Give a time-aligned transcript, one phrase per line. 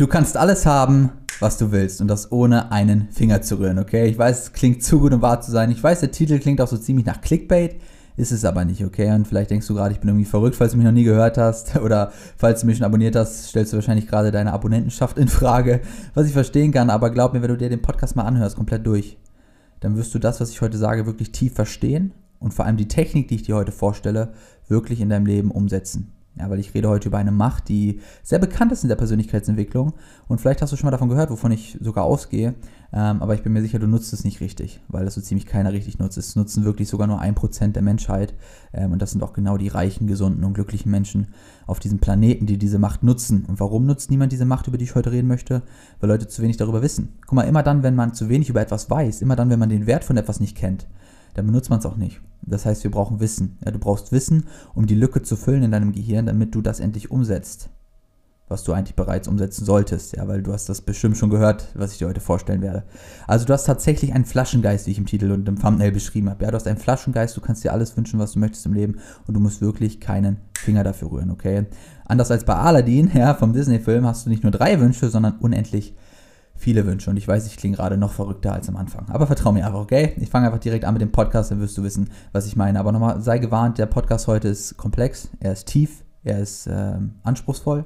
[0.00, 4.06] Du kannst alles haben, was du willst und das ohne einen Finger zu rühren, okay?
[4.06, 5.70] Ich weiß, es klingt zu gut, um wahr zu sein.
[5.70, 7.76] Ich weiß, der Titel klingt auch so ziemlich nach Clickbait,
[8.16, 9.12] ist es aber nicht, okay?
[9.12, 11.36] Und vielleicht denkst du gerade, ich bin irgendwie verrückt, falls du mich noch nie gehört
[11.36, 15.28] hast oder falls du mich schon abonniert hast, stellst du wahrscheinlich gerade deine Abonnentenschaft in
[15.28, 15.82] Frage,
[16.14, 18.86] was ich verstehen kann, aber glaub mir, wenn du dir den Podcast mal anhörst, komplett
[18.86, 19.18] durch,
[19.80, 22.88] dann wirst du das, was ich heute sage, wirklich tief verstehen und vor allem die
[22.88, 24.32] Technik, die ich dir heute vorstelle,
[24.66, 26.14] wirklich in deinem Leben umsetzen.
[26.38, 29.94] Ja, weil ich rede heute über eine Macht, die sehr bekannt ist in der Persönlichkeitsentwicklung.
[30.28, 32.54] Und vielleicht hast du schon mal davon gehört, wovon ich sogar ausgehe.
[32.92, 35.46] Ähm, aber ich bin mir sicher, du nutzt es nicht richtig, weil das so ziemlich
[35.46, 36.18] keiner richtig nutzt.
[36.18, 38.34] Es nutzen wirklich sogar nur ein Prozent der Menschheit.
[38.72, 41.28] Ähm, und das sind auch genau die reichen, gesunden und glücklichen Menschen
[41.66, 43.44] auf diesem Planeten, die diese Macht nutzen.
[43.46, 45.62] Und warum nutzt niemand diese Macht, über die ich heute reden möchte?
[45.98, 47.18] Weil Leute zu wenig darüber wissen.
[47.26, 49.68] Guck mal, immer dann, wenn man zu wenig über etwas weiß, immer dann, wenn man
[49.68, 50.86] den Wert von etwas nicht kennt,
[51.34, 52.20] dann benutzt man es auch nicht.
[52.42, 53.58] Das heißt, wir brauchen Wissen.
[53.64, 56.80] Ja, du brauchst Wissen, um die Lücke zu füllen in deinem Gehirn, damit du das
[56.80, 57.70] endlich umsetzt.
[58.48, 61.92] Was du eigentlich bereits umsetzen solltest, ja, weil du hast das bestimmt schon gehört, was
[61.92, 62.82] ich dir heute vorstellen werde.
[63.28, 66.44] Also du hast tatsächlich einen Flaschengeist, wie ich im Titel und im Thumbnail beschrieben habe.
[66.44, 68.96] Ja, du hast einen Flaschengeist, du kannst dir alles wünschen, was du möchtest im Leben
[69.28, 71.66] und du musst wirklich keinen Finger dafür rühren, okay?
[72.06, 75.94] Anders als bei Aladdin, ja, vom Disney-Film, hast du nicht nur drei Wünsche, sondern unendlich
[75.94, 76.09] viele
[76.66, 79.08] Wünsche und ich weiß, ich klinge gerade noch verrückter als am Anfang.
[79.08, 80.14] Aber vertrau mir einfach, okay?
[80.18, 82.78] Ich fange einfach direkt an mit dem Podcast, dann wirst du wissen, was ich meine.
[82.78, 86.98] Aber nochmal, sei gewarnt, der Podcast heute ist komplex, er ist tief, er ist äh,
[87.22, 87.84] anspruchsvoll.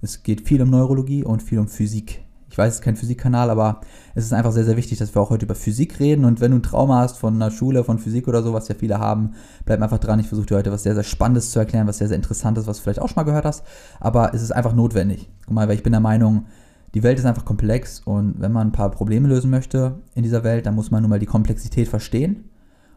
[0.00, 2.24] Es geht viel um Neurologie und viel um Physik.
[2.54, 3.80] Ich weiß, es ist kein Physikkanal, aber
[4.14, 6.24] es ist einfach sehr, sehr wichtig, dass wir auch heute über Physik reden.
[6.24, 8.76] Und wenn du ein Trauma hast von einer Schule, von Physik oder so, was ja
[8.78, 9.32] viele haben,
[9.64, 10.20] bleib einfach dran.
[10.20, 12.76] Ich versuche dir heute was sehr, sehr Spannendes zu erklären, was sehr, sehr Interessantes, was
[12.76, 13.64] du vielleicht auch schon mal gehört hast.
[13.98, 15.28] Aber es ist einfach notwendig.
[15.46, 16.46] Guck mal, weil ich bin der Meinung,
[16.94, 20.44] die Welt ist einfach komplex und wenn man ein paar Probleme lösen möchte in dieser
[20.44, 22.44] Welt, dann muss man nun mal die Komplexität verstehen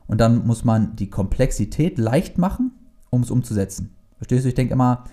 [0.06, 2.72] und dann muss man die Komplexität leicht machen,
[3.10, 3.96] um es umzusetzen.
[4.18, 4.50] Verstehst du?
[4.50, 5.04] Ich denke immer,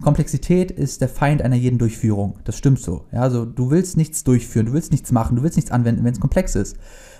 [0.00, 2.38] Komplexität ist der Feind einer jeden Durchführung.
[2.42, 3.04] Das stimmt so.
[3.12, 6.12] Ja, also du willst nichts durchführen, du willst nichts machen, du willst nichts anwenden, wenn
[6.12, 6.76] es komplex ist.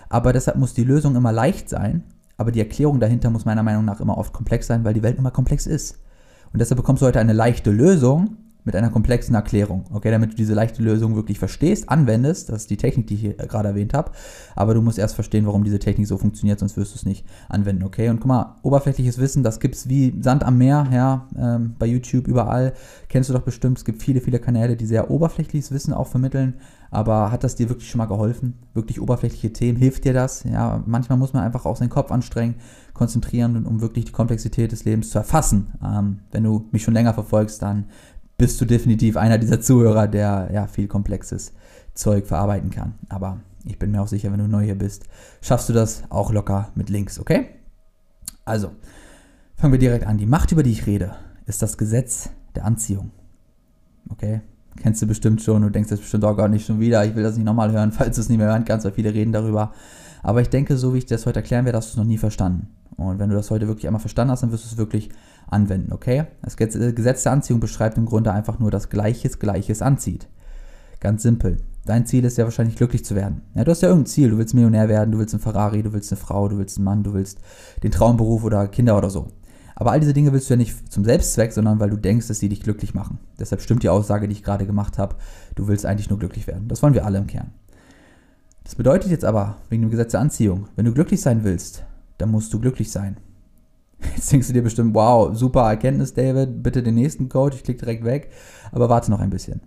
[0.08, 2.02] Aber deshalb muss die Lösung immer leicht sein,
[2.36, 5.18] aber die Erklärung dahinter muss meiner Meinung nach immer oft komplex sein, weil die Welt
[5.18, 6.00] immer komplex ist.
[6.52, 10.36] Und deshalb bekommst du heute eine leichte Lösung, mit einer komplexen Erklärung, okay, damit du
[10.36, 13.94] diese leichte Lösung wirklich verstehst, anwendest, das ist die Technik, die ich hier gerade erwähnt
[13.94, 14.12] habe,
[14.54, 17.26] aber du musst erst verstehen, warum diese Technik so funktioniert, sonst wirst du es nicht
[17.48, 21.28] anwenden, okay, und guck mal, oberflächliches Wissen, das gibt es wie Sand am Meer, ja,
[21.36, 22.72] ähm, bei YouTube, überall,
[23.08, 26.54] kennst du doch bestimmt, es gibt viele, viele Kanäle, die sehr oberflächliches Wissen auch vermitteln,
[26.92, 28.58] aber hat das dir wirklich schon mal geholfen?
[28.74, 30.44] Wirklich oberflächliche Themen, hilft dir das?
[30.44, 32.56] Ja, manchmal muss man einfach auch seinen Kopf anstrengen,
[32.92, 35.68] konzentrieren, um wirklich die Komplexität des Lebens zu erfassen.
[35.82, 37.86] Ähm, wenn du mich schon länger verfolgst, dann
[38.42, 41.52] bist du definitiv einer dieser Zuhörer, der ja viel komplexes
[41.94, 42.94] Zeug verarbeiten kann.
[43.08, 45.04] Aber ich bin mir auch sicher, wenn du neu hier bist,
[45.40, 47.50] schaffst du das auch locker mit Links, okay?
[48.44, 48.72] Also,
[49.54, 50.18] fangen wir direkt an.
[50.18, 51.14] Die Macht, über die ich rede,
[51.46, 53.12] ist das Gesetz der Anziehung.
[54.10, 54.40] Okay?
[54.76, 57.22] Kennst du bestimmt schon, du denkst jetzt bestimmt auch gar nicht schon wieder, ich will
[57.22, 59.70] das nicht nochmal hören, falls du es nicht mehr hören kannst, weil viele reden darüber.
[60.24, 62.18] Aber ich denke, so wie ich das heute erklären werde, hast du es noch nie
[62.18, 62.66] verstanden.
[62.96, 65.10] Und wenn du das heute wirklich einmal verstanden hast, dann wirst du es wirklich
[65.52, 66.24] anwenden, okay?
[66.42, 70.28] Das Gesetz der Anziehung beschreibt im Grunde einfach nur, dass Gleiches Gleiches anzieht.
[71.00, 71.58] Ganz simpel.
[71.84, 73.42] Dein Ziel ist ja wahrscheinlich glücklich zu werden.
[73.54, 74.30] Ja, du hast ja irgendein Ziel.
[74.30, 76.84] Du willst Millionär werden, du willst ein Ferrari, du willst eine Frau, du willst einen
[76.84, 77.38] Mann, du willst
[77.82, 79.28] den Traumberuf oder Kinder oder so.
[79.74, 82.38] Aber all diese Dinge willst du ja nicht zum Selbstzweck, sondern weil du denkst, dass
[82.38, 83.18] sie dich glücklich machen.
[83.40, 85.16] Deshalb stimmt die Aussage, die ich gerade gemacht habe.
[85.56, 86.68] Du willst eigentlich nur glücklich werden.
[86.68, 87.50] Das wollen wir alle im Kern.
[88.62, 91.82] Das bedeutet jetzt aber, wegen dem Gesetz der Anziehung, wenn du glücklich sein willst,
[92.18, 93.16] dann musst du glücklich sein.
[94.16, 97.80] Jetzt denkst du dir bestimmt, wow, super Erkenntnis, David, bitte den nächsten Coach, ich klicke
[97.80, 98.30] direkt weg.
[98.72, 99.60] Aber warte noch ein bisschen.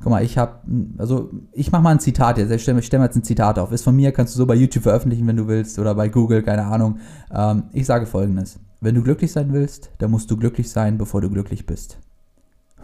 [0.00, 0.60] Guck mal, ich habe,
[0.98, 2.52] also ich mache mal ein Zitat jetzt.
[2.52, 3.72] Ich stelle stell mal jetzt ein Zitat auf.
[3.72, 6.42] Ist von mir, kannst du so bei YouTube veröffentlichen, wenn du willst, oder bei Google,
[6.42, 6.98] keine Ahnung.
[7.34, 11.20] Ähm, ich sage folgendes: Wenn du glücklich sein willst, dann musst du glücklich sein, bevor
[11.20, 11.98] du glücklich bist.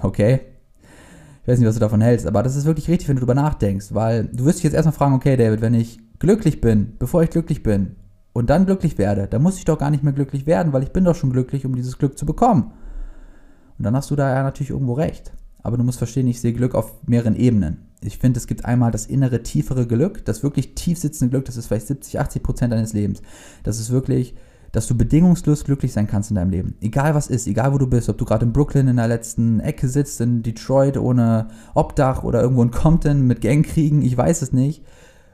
[0.02, 0.40] Okay?
[1.42, 3.34] Ich weiß nicht, was du davon hältst, aber das ist wirklich richtig, wenn du darüber
[3.34, 7.22] nachdenkst, weil du wirst dich jetzt erstmal fragen, okay, David, wenn ich glücklich bin, bevor
[7.22, 7.96] ich glücklich bin,
[8.34, 10.92] und dann glücklich werde, dann muss ich doch gar nicht mehr glücklich werden, weil ich
[10.92, 12.72] bin doch schon glücklich, um dieses Glück zu bekommen.
[13.78, 15.32] Und dann hast du da ja natürlich irgendwo recht.
[15.62, 17.86] Aber du musst verstehen, ich sehe Glück auf mehreren Ebenen.
[18.02, 21.56] Ich finde, es gibt einmal das innere, tiefere Glück, das wirklich tief sitzende Glück, das
[21.56, 23.22] ist vielleicht 70, 80 Prozent deines Lebens.
[23.62, 24.34] Das ist wirklich,
[24.72, 26.74] dass du bedingungslos glücklich sein kannst in deinem Leben.
[26.80, 29.60] Egal was ist, egal wo du bist, ob du gerade in Brooklyn in der letzten
[29.60, 34.52] Ecke sitzt, in Detroit ohne Obdach oder irgendwo in Compton mit Gangkriegen, ich weiß es
[34.52, 34.82] nicht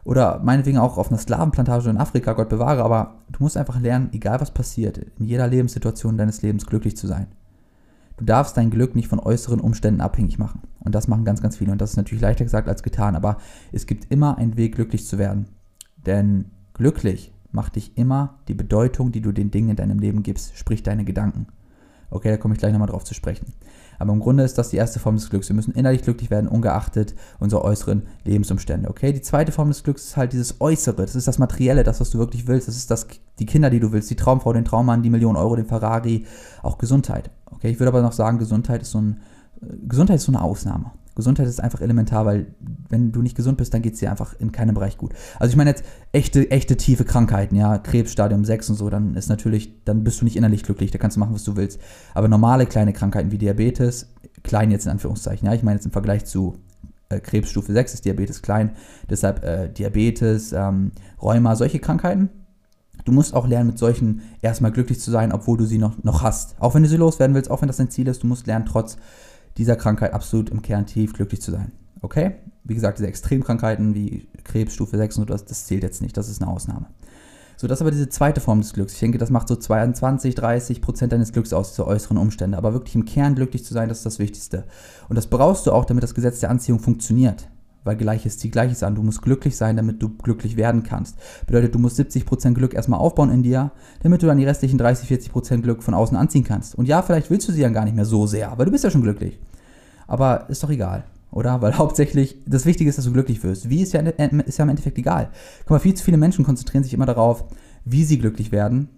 [0.04, 4.10] oder meinetwegen auch auf einer Sklavenplantage in Afrika, Gott bewahre, aber du musst einfach lernen,
[4.12, 7.28] egal was passiert, in jeder Lebenssituation deines Lebens glücklich zu sein.
[8.16, 10.60] Du darfst dein Glück nicht von äußeren Umständen abhängig machen.
[10.80, 11.72] Und das machen ganz, ganz viele.
[11.72, 13.38] Und das ist natürlich leichter gesagt als getan, aber
[13.72, 15.46] es gibt immer einen Weg, glücklich zu werden.
[16.04, 20.54] Denn glücklich macht dich immer die Bedeutung, die du den Dingen in deinem Leben gibst,
[20.56, 21.46] sprich deine Gedanken.
[22.10, 23.54] Okay, da komme ich gleich nochmal drauf zu sprechen.
[24.00, 25.50] Aber im Grunde ist das die erste Form des Glücks.
[25.50, 28.88] Wir müssen innerlich glücklich werden, ungeachtet unserer äußeren Lebensumstände.
[28.88, 31.02] Okay, die zweite Form des Glücks ist halt dieses Äußere.
[31.02, 32.66] Das ist das Materielle, das, was du wirklich willst.
[32.66, 33.06] Das ist das,
[33.38, 36.24] die Kinder, die du willst, die Traumfrau, den Traummann, die Millionen Euro, den Ferrari,
[36.62, 37.30] auch Gesundheit.
[37.44, 39.20] Okay, ich würde aber noch sagen, Gesundheit ist so ein,
[39.86, 40.92] Gesundheit ist so eine Ausnahme.
[41.20, 42.54] Gesundheit ist einfach elementar, weil
[42.88, 45.12] wenn du nicht gesund bist, dann geht es dir einfach in keinem Bereich gut.
[45.38, 49.14] Also ich meine jetzt echte, echte tiefe Krankheiten, ja, Krebs, Stadium 6 und so, dann
[49.14, 51.80] ist natürlich, dann bist du nicht innerlich glücklich, da kannst du machen, was du willst.
[52.14, 54.08] Aber normale kleine Krankheiten wie Diabetes,
[54.42, 56.56] klein jetzt in Anführungszeichen, ja, ich meine jetzt im Vergleich zu
[57.08, 58.72] äh, Krebsstufe 6 ist Diabetes klein,
[59.08, 62.30] deshalb äh, Diabetes, ähm, Rheuma, solche Krankheiten,
[63.04, 66.22] Du musst auch lernen, mit solchen erstmal glücklich zu sein, obwohl du sie noch, noch
[66.22, 66.56] hast.
[66.60, 68.66] Auch wenn du sie loswerden willst, auch wenn das dein Ziel ist, du musst lernen,
[68.66, 68.96] trotz
[69.60, 71.72] dieser Krankheit absolut im Kern tief glücklich zu sein.
[72.00, 72.36] Okay?
[72.64, 76.28] Wie gesagt, diese Extremkrankheiten wie Krebs, Stufe 6 und das, das zählt jetzt nicht, das
[76.28, 76.86] ist eine Ausnahme.
[77.58, 78.94] So, das ist aber diese zweite Form des Glücks.
[78.94, 82.56] Ich denke, das macht so 22, 30 Prozent deines Glücks aus, diese äußeren Umstände.
[82.56, 84.64] Aber wirklich im Kern glücklich zu sein, das ist das Wichtigste.
[85.10, 87.50] Und das brauchst du auch, damit das Gesetz der Anziehung funktioniert.
[87.84, 88.94] Weil Gleiches zieht Gleiches an.
[88.94, 91.18] Du musst glücklich sein, damit du glücklich werden kannst.
[91.46, 93.72] Bedeutet, du musst 70% Glück erstmal aufbauen in dir,
[94.02, 96.76] damit du dann die restlichen 30, 40% Glück von außen anziehen kannst.
[96.76, 98.84] Und ja, vielleicht willst du sie dann gar nicht mehr so sehr, weil du bist
[98.84, 99.38] ja schon glücklich.
[100.10, 101.62] Aber ist doch egal, oder?
[101.62, 103.70] Weil hauptsächlich das Wichtige ist, dass du glücklich wirst.
[103.70, 105.30] Wie ist ja, ist ja im Endeffekt egal.
[105.60, 107.44] Guck mal, viel zu viele Menschen konzentrieren sich immer darauf,
[107.84, 108.88] wie sie glücklich werden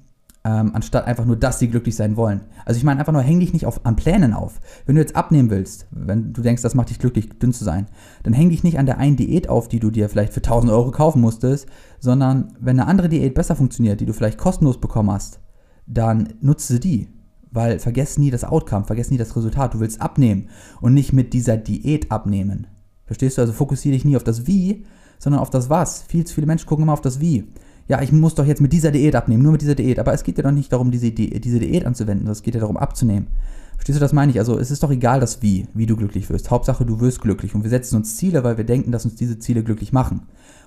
[0.45, 2.41] ähm, anstatt einfach nur, dass sie glücklich sein wollen.
[2.65, 4.61] Also ich meine einfach nur, häng dich nicht auf, an Plänen auf.
[4.87, 7.87] Wenn du jetzt abnehmen willst, wenn du denkst, das macht dich glücklich, dünn zu sein,
[8.25, 10.73] dann häng dich nicht an der einen Diät auf, die du dir vielleicht für 1000
[10.73, 11.67] Euro kaufen musstest,
[12.01, 15.41] sondern wenn eine andere Diät besser funktioniert, die du vielleicht kostenlos bekommen hast,
[15.87, 17.09] dann nutze die.
[17.53, 19.75] Weil vergiss nie das Outcome, vergiss nie das Resultat.
[19.75, 20.49] Du willst abnehmen
[20.81, 22.67] und nicht mit dieser Diät abnehmen.
[23.07, 23.43] Verstehst du?
[23.43, 24.85] Also fokussiere dich nie auf das Wie,
[25.19, 26.03] sondern auf das Was.
[26.03, 27.47] Viel zu viele Menschen gucken immer auf das Wie
[27.89, 29.99] ja, ich muss doch jetzt mit dieser Diät abnehmen, nur mit dieser Diät.
[29.99, 32.77] Aber es geht ja doch nicht darum, diese, diese Diät anzuwenden, es geht ja darum,
[32.77, 33.29] abzunehmen.
[33.75, 34.39] Verstehst du, das meine ich?
[34.39, 36.51] Also es ist doch egal, das Wie, wie du glücklich wirst.
[36.51, 37.55] Hauptsache, du wirst glücklich.
[37.55, 40.23] Und wir setzen uns Ziele, weil wir denken, dass uns diese Ziele glücklich machen.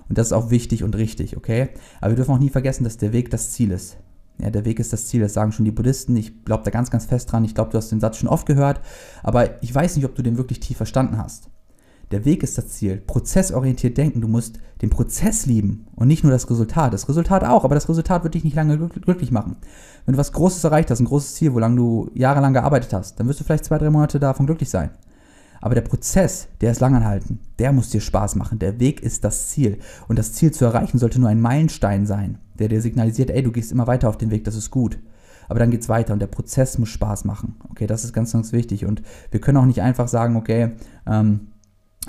[0.08, 1.70] Und das ist auch wichtig und richtig, okay?
[2.00, 3.96] Aber wir dürfen auch nie vergessen, dass der Weg das Ziel ist.
[4.38, 6.14] Ja, der Weg ist das Ziel, das sagen schon die Buddhisten.
[6.16, 7.44] Ich glaube da ganz, ganz fest dran.
[7.44, 8.80] Ich glaube, du hast den Satz schon oft gehört.
[9.22, 11.48] Aber ich weiß nicht, ob du den wirklich tief verstanden hast.
[12.12, 12.98] Der Weg ist das Ziel.
[12.98, 14.20] Prozessorientiert denken.
[14.20, 16.92] Du musst den Prozess lieben und nicht nur das Resultat.
[16.92, 19.56] Das Resultat auch, aber das Resultat wird dich nicht lange glücklich machen.
[20.04, 23.18] Wenn du was Großes erreicht hast, ein großes Ziel, wo lange du jahrelang gearbeitet hast,
[23.18, 24.90] dann wirst du vielleicht zwei, drei Monate davon glücklich sein.
[25.60, 27.40] Aber der Prozess, der ist langanhaltend.
[27.58, 28.58] Der muss dir Spaß machen.
[28.58, 29.78] Der Weg ist das Ziel.
[30.06, 33.52] Und das Ziel zu erreichen sollte nur ein Meilenstein sein, der dir signalisiert, ey, du
[33.52, 34.98] gehst immer weiter auf den Weg, das ist gut.
[35.48, 37.56] Aber dann geht es weiter und der Prozess muss Spaß machen.
[37.70, 38.84] Okay, das ist ganz, ganz wichtig.
[38.84, 40.72] Und wir können auch nicht einfach sagen, okay,
[41.06, 41.48] ähm,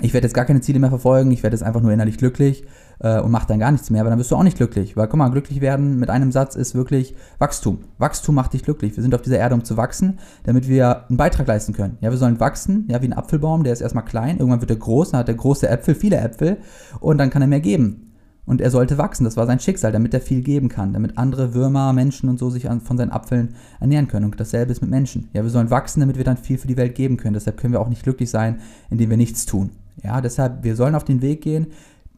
[0.00, 2.64] ich werde jetzt gar keine Ziele mehr verfolgen, ich werde jetzt einfach nur innerlich glücklich
[3.00, 4.96] äh, und mache dann gar nichts mehr, aber dann wirst du auch nicht glücklich.
[4.96, 7.80] Weil, guck mal, glücklich werden mit einem Satz ist wirklich Wachstum.
[7.98, 8.96] Wachstum macht dich glücklich.
[8.96, 11.98] Wir sind auf dieser Erde, um zu wachsen, damit wir einen Beitrag leisten können.
[12.00, 14.76] Ja, wir sollen wachsen, ja, wie ein Apfelbaum, der ist erstmal klein, irgendwann wird er
[14.76, 16.58] groß, dann hat er große Äpfel, viele Äpfel
[17.00, 18.07] und dann kann er mehr geben.
[18.48, 21.52] Und er sollte wachsen, das war sein Schicksal, damit er viel geben kann, damit andere
[21.52, 24.24] Würmer, Menschen und so sich an, von seinen Apfeln ernähren können.
[24.24, 25.28] Und dasselbe ist mit Menschen.
[25.34, 27.34] Ja, wir sollen wachsen, damit wir dann viel für die Welt geben können.
[27.34, 29.70] Deshalb können wir auch nicht glücklich sein, indem wir nichts tun.
[30.02, 31.66] Ja, deshalb, wir sollen auf den Weg gehen.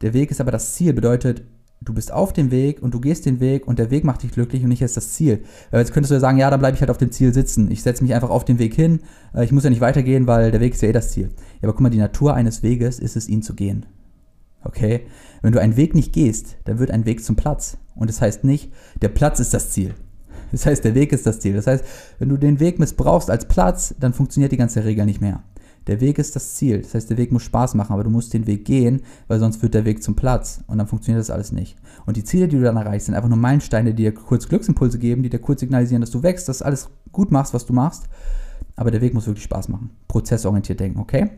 [0.02, 1.42] Der Weg ist aber das Ziel, bedeutet,
[1.80, 4.30] du bist auf dem Weg und du gehst den Weg und der Weg macht dich
[4.30, 5.42] glücklich und nicht erst das Ziel.
[5.72, 7.72] Weil jetzt könntest du ja sagen, ja, dann bleibe ich halt auf dem Ziel sitzen.
[7.72, 9.00] Ich setze mich einfach auf den Weg hin.
[9.34, 11.30] Äh, ich muss ja nicht weitergehen, weil der Weg ist ja eh das Ziel.
[11.60, 13.86] Ja, aber guck mal, die Natur eines Weges ist es, ihn zu gehen.
[14.64, 15.06] Okay?
[15.42, 17.78] Wenn du einen Weg nicht gehst, dann wird ein Weg zum Platz.
[17.94, 19.94] Und das heißt nicht, der Platz ist das Ziel.
[20.52, 21.54] Das heißt, der Weg ist das Ziel.
[21.54, 21.84] Das heißt,
[22.18, 25.42] wenn du den Weg missbrauchst als Platz, dann funktioniert die ganze Regel nicht mehr.
[25.86, 26.82] Der Weg ist das Ziel.
[26.82, 29.62] Das heißt, der Weg muss Spaß machen, aber du musst den Weg gehen, weil sonst
[29.62, 31.76] wird der Weg zum Platz und dann funktioniert das alles nicht.
[32.06, 34.98] Und die Ziele, die du dann erreichst, sind einfach nur Meilensteine, die dir kurz Glücksimpulse
[34.98, 38.04] geben, die dir kurz signalisieren, dass du wächst, dass alles gut machst, was du machst.
[38.76, 39.90] Aber der Weg muss wirklich Spaß machen.
[40.06, 41.30] Prozessorientiert denken, okay?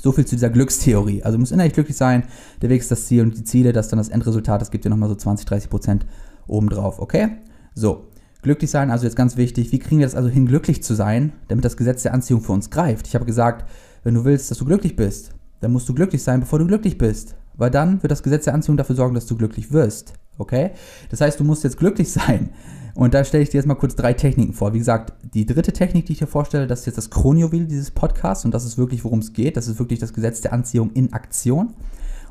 [0.00, 1.22] So viel zu dieser Glückstheorie.
[1.22, 2.24] Also du musst innerlich glücklich sein,
[2.62, 4.84] der Weg ist das Ziel und die Ziele, das ist dann das Endresultat, das gibt
[4.84, 6.06] dir nochmal so 20, 30 Prozent
[6.46, 7.38] obendrauf, okay?
[7.74, 8.06] So,
[8.42, 11.32] Glücklich sein, also jetzt ganz wichtig, wie kriegen wir das also hin, glücklich zu sein,
[11.48, 13.06] damit das Gesetz der Anziehung für uns greift?
[13.06, 13.68] Ich habe gesagt,
[14.02, 16.96] wenn du willst, dass du glücklich bist, dann musst du glücklich sein, bevor du glücklich
[16.96, 17.36] bist.
[17.58, 20.14] Weil dann wird das Gesetz der Anziehung dafür sorgen, dass du glücklich wirst.
[20.38, 20.70] Okay?
[21.10, 22.48] Das heißt, du musst jetzt glücklich sein.
[23.00, 24.74] Und da stelle ich dir jetzt mal kurz drei Techniken vor.
[24.74, 27.90] Wie gesagt, die dritte Technik, die ich dir vorstelle, das ist jetzt das Kronjuwel dieses
[27.90, 29.56] Podcasts und das ist wirklich, worum es geht.
[29.56, 31.72] Das ist wirklich das Gesetz der Anziehung in Aktion.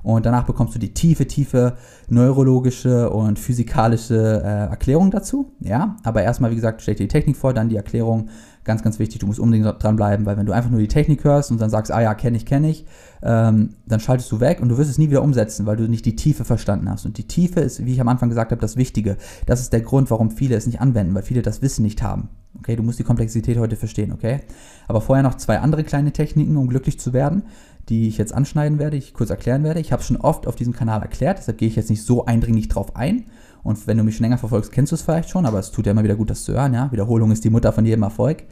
[0.03, 1.75] Und danach bekommst du die tiefe, tiefe
[2.07, 5.53] neurologische und physikalische äh, Erklärung dazu.
[5.59, 8.29] Ja, aber erstmal, wie gesagt, stell dir die Technik vor, dann die Erklärung
[8.65, 11.49] Ganz, ganz wichtig, du musst unbedingt dranbleiben, weil wenn du einfach nur die Technik hörst
[11.49, 12.85] und dann sagst, ah ja, kenne ich, kenne ich,
[13.23, 16.05] ähm, dann schaltest du weg und du wirst es nie wieder umsetzen, weil du nicht
[16.05, 17.05] die Tiefe verstanden hast.
[17.05, 19.17] Und die Tiefe ist, wie ich am Anfang gesagt habe, das Wichtige.
[19.45, 22.29] Das ist der Grund, warum viele es nicht anwenden, weil viele das Wissen nicht haben.
[22.57, 24.41] Okay, du musst die Komplexität heute verstehen, okay?
[24.87, 27.43] Aber vorher noch zwei andere kleine Techniken, um glücklich zu werden,
[27.89, 29.79] die ich jetzt anschneiden werde, ich kurz erklären werde.
[29.79, 32.25] Ich habe es schon oft auf diesem Kanal erklärt, deshalb gehe ich jetzt nicht so
[32.25, 33.25] eindringlich drauf ein.
[33.63, 35.85] Und wenn du mich schon länger verfolgst, kennst du es vielleicht schon, aber es tut
[35.85, 36.73] ja immer wieder gut, das zu hören.
[36.73, 36.91] Ja?
[36.91, 38.43] Wiederholung ist die Mutter von jedem Erfolg.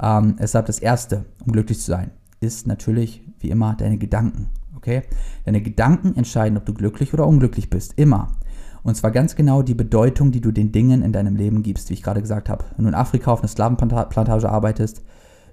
[0.00, 4.48] Ähm, deshalb das Erste, um glücklich zu sein, ist natürlich wie immer deine Gedanken.
[4.76, 5.02] Okay?
[5.44, 7.94] Deine Gedanken entscheiden, ob du glücklich oder unglücklich bist.
[7.96, 8.28] Immer.
[8.82, 11.94] Und zwar ganz genau die Bedeutung, die du den Dingen in deinem Leben gibst, wie
[11.94, 12.64] ich gerade gesagt habe.
[12.76, 15.02] Wenn du in Afrika auf einer Slavenplantage arbeitest,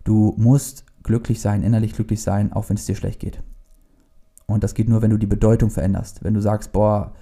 [0.04, 3.44] du musst glücklich sein, innerlich glücklich sein, auch wenn es dir schlecht geht.
[4.48, 6.24] Und das geht nur, wenn du die Bedeutung veränderst.
[6.24, 7.14] Wenn du sagst, boah,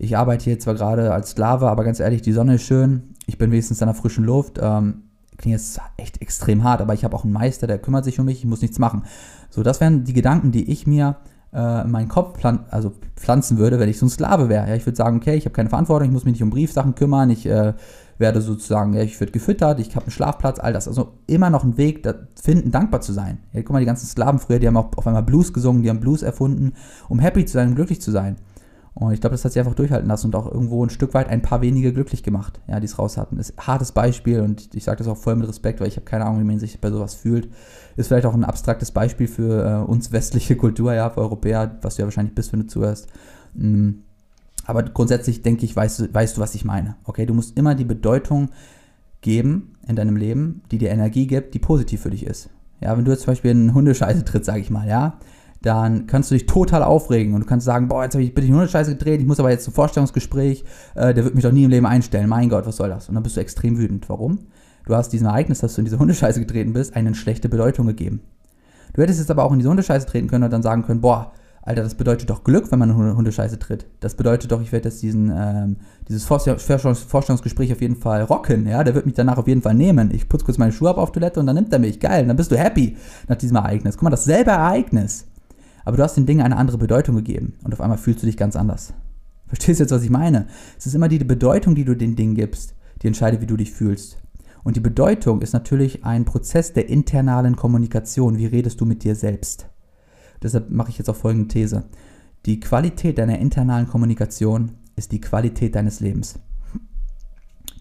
[0.00, 3.36] ich arbeite hier zwar gerade als Sklave, aber ganz ehrlich, die Sonne ist schön, ich
[3.36, 4.58] bin wenigstens in der frischen Luft.
[4.60, 5.02] Ähm,
[5.36, 8.26] klingt jetzt echt extrem hart, aber ich habe auch einen Meister, der kümmert sich um
[8.26, 9.04] mich, ich muss nichts machen.
[9.50, 11.16] So, das wären die Gedanken, die ich mir
[11.52, 14.68] äh, in meinen Kopf plan also pflanzen würde, wenn ich so ein Sklave wäre.
[14.68, 16.94] Ja, ich würde sagen, okay, ich habe keine Verantwortung, ich muss mich nicht um Briefsachen
[16.94, 17.74] kümmern, ich äh,
[18.16, 20.88] werde sozusagen, ja, ich werde gefüttert, ich habe einen Schlafplatz, all das.
[20.88, 23.38] Also immer noch einen Weg da finden, dankbar zu sein.
[23.52, 25.90] Ja, guck mal, die ganzen Sklaven früher, die haben auch auf einmal Blues gesungen, die
[25.90, 26.72] haben Blues erfunden,
[27.08, 28.36] um happy zu sein, um glücklich zu sein.
[28.94, 31.28] Und ich glaube, das hat sie einfach durchhalten lassen und auch irgendwo ein Stück weit
[31.28, 33.38] ein paar wenige glücklich gemacht, ja, die es raus hatten.
[33.38, 36.04] Ist ein hartes Beispiel und ich sage das auch voll mit Respekt, weil ich habe
[36.04, 37.48] keine Ahnung, wie man sich bei sowas fühlt.
[37.96, 41.96] Ist vielleicht auch ein abstraktes Beispiel für äh, uns westliche Kultur, ja, für Europäer, was
[41.96, 43.08] du ja wahrscheinlich bist, wenn du zuhörst.
[43.54, 44.02] Mhm.
[44.66, 46.96] Aber grundsätzlich denke ich, weißt, weißt du, was ich meine.
[47.04, 48.50] Okay, du musst immer die Bedeutung
[49.20, 52.50] geben in deinem Leben, die dir Energie gibt, die positiv für dich ist.
[52.80, 55.18] Ja, wenn du jetzt zum Beispiel einen Hundescheiße tritt, sage ich mal, ja,
[55.62, 58.48] dann kannst du dich total aufregen und du kannst sagen, boah, jetzt habe ich bitte
[58.48, 60.64] nur eine Scheiße gedreht, ich muss aber jetzt zum Vorstellungsgespräch,
[60.94, 63.08] äh, der wird mich doch nie im Leben einstellen, mein Gott, was soll das?
[63.08, 64.08] Und dann bist du extrem wütend.
[64.08, 64.38] Warum?
[64.86, 68.20] Du hast diesem Ereignis, dass du in diese Hundescheiße getreten bist, eine schlechte Bedeutung gegeben.
[68.94, 71.32] Du hättest jetzt aber auch in diese Hundescheiße treten können und dann sagen können, boah,
[71.62, 73.84] Alter, das bedeutet doch Glück, wenn man eine Hundescheiße tritt.
[74.00, 75.76] Das bedeutet doch, ich werde jetzt diesen, ähm,
[76.08, 80.10] dieses Vorstellungsgespräch auf jeden Fall rocken, ja, der wird mich danach auf jeden Fall nehmen.
[80.12, 82.00] Ich putze kurz meine Schuhe ab auf Toilette und dann nimmt er mich.
[82.00, 82.96] Geil, dann bist du happy
[83.28, 83.96] nach diesem Ereignis.
[83.96, 85.26] Guck mal, dasselbe Ereignis
[85.84, 88.36] aber du hast den Dingen eine andere Bedeutung gegeben und auf einmal fühlst du dich
[88.36, 88.94] ganz anders.
[89.46, 90.46] Verstehst du jetzt, was ich meine?
[90.78, 93.72] Es ist immer die Bedeutung, die du den Dingen gibst, die entscheidet, wie du dich
[93.72, 94.18] fühlst.
[94.62, 98.38] Und die Bedeutung ist natürlich ein Prozess der internalen Kommunikation.
[98.38, 99.68] Wie redest du mit dir selbst?
[100.42, 101.84] Deshalb mache ich jetzt auch folgende These.
[102.46, 106.38] Die Qualität deiner internalen Kommunikation ist die Qualität deines Lebens.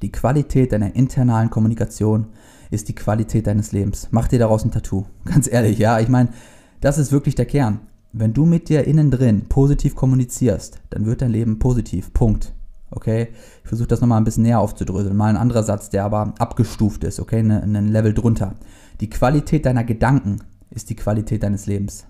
[0.01, 2.27] Die Qualität deiner internalen Kommunikation
[2.71, 4.07] ist die Qualität deines Lebens.
[4.11, 5.05] Mach dir daraus ein Tattoo.
[5.25, 5.99] Ganz ehrlich, ja.
[5.99, 6.29] Ich meine,
[6.81, 7.81] das ist wirklich der Kern.
[8.11, 12.11] Wenn du mit dir innen drin positiv kommunizierst, dann wird dein Leben positiv.
[12.11, 12.53] Punkt.
[12.89, 13.27] Okay?
[13.63, 15.15] Ich versuche das nochmal ein bisschen näher aufzudröseln.
[15.15, 17.39] Mal ein anderer Satz, der aber abgestuft ist, okay?
[17.39, 18.55] Ein ne, Level drunter.
[18.99, 20.39] Die Qualität deiner Gedanken
[20.71, 22.05] ist die Qualität deines Lebens.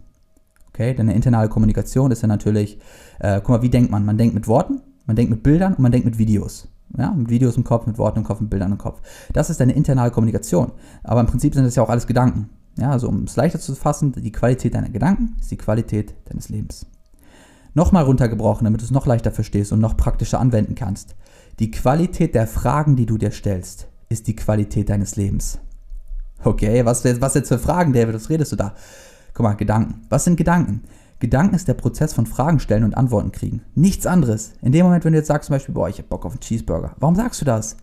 [0.70, 0.94] Okay?
[0.94, 2.80] Deine internale Kommunikation ist ja natürlich,
[3.20, 4.06] äh, guck mal, wie denkt man?
[4.06, 6.70] Man denkt mit Worten, man denkt mit Bildern und man denkt mit Videos.
[6.98, 9.02] Ja, mit Videos im Kopf, mit Worten im Kopf, mit Bildern im Kopf.
[9.34, 10.72] Das ist deine internale Kommunikation.
[11.04, 12.50] Aber im Prinzip sind das ja auch alles Gedanken.
[12.80, 16.50] Ja, also um es leichter zu fassen, die Qualität deiner Gedanken ist die Qualität deines
[16.50, 16.86] Lebens.
[17.74, 21.16] Nochmal runtergebrochen, damit du es noch leichter verstehst und noch praktischer anwenden kannst.
[21.60, 25.60] Die Qualität der Fragen, die du dir stellst, ist die Qualität deines Lebens.
[26.44, 28.16] Okay, was, was jetzt für Fragen, David?
[28.16, 28.74] Was redest du da?
[29.34, 30.06] Guck mal, Gedanken.
[30.10, 30.84] Was sind Gedanken?
[31.20, 33.62] Gedanken ist der Prozess von Fragen stellen und Antworten kriegen.
[33.76, 34.54] Nichts anderes.
[34.62, 36.40] In dem Moment, wenn du jetzt sagst zum Beispiel, boah, ich hab Bock auf einen
[36.40, 36.96] Cheeseburger.
[36.98, 37.76] Warum sagst du das?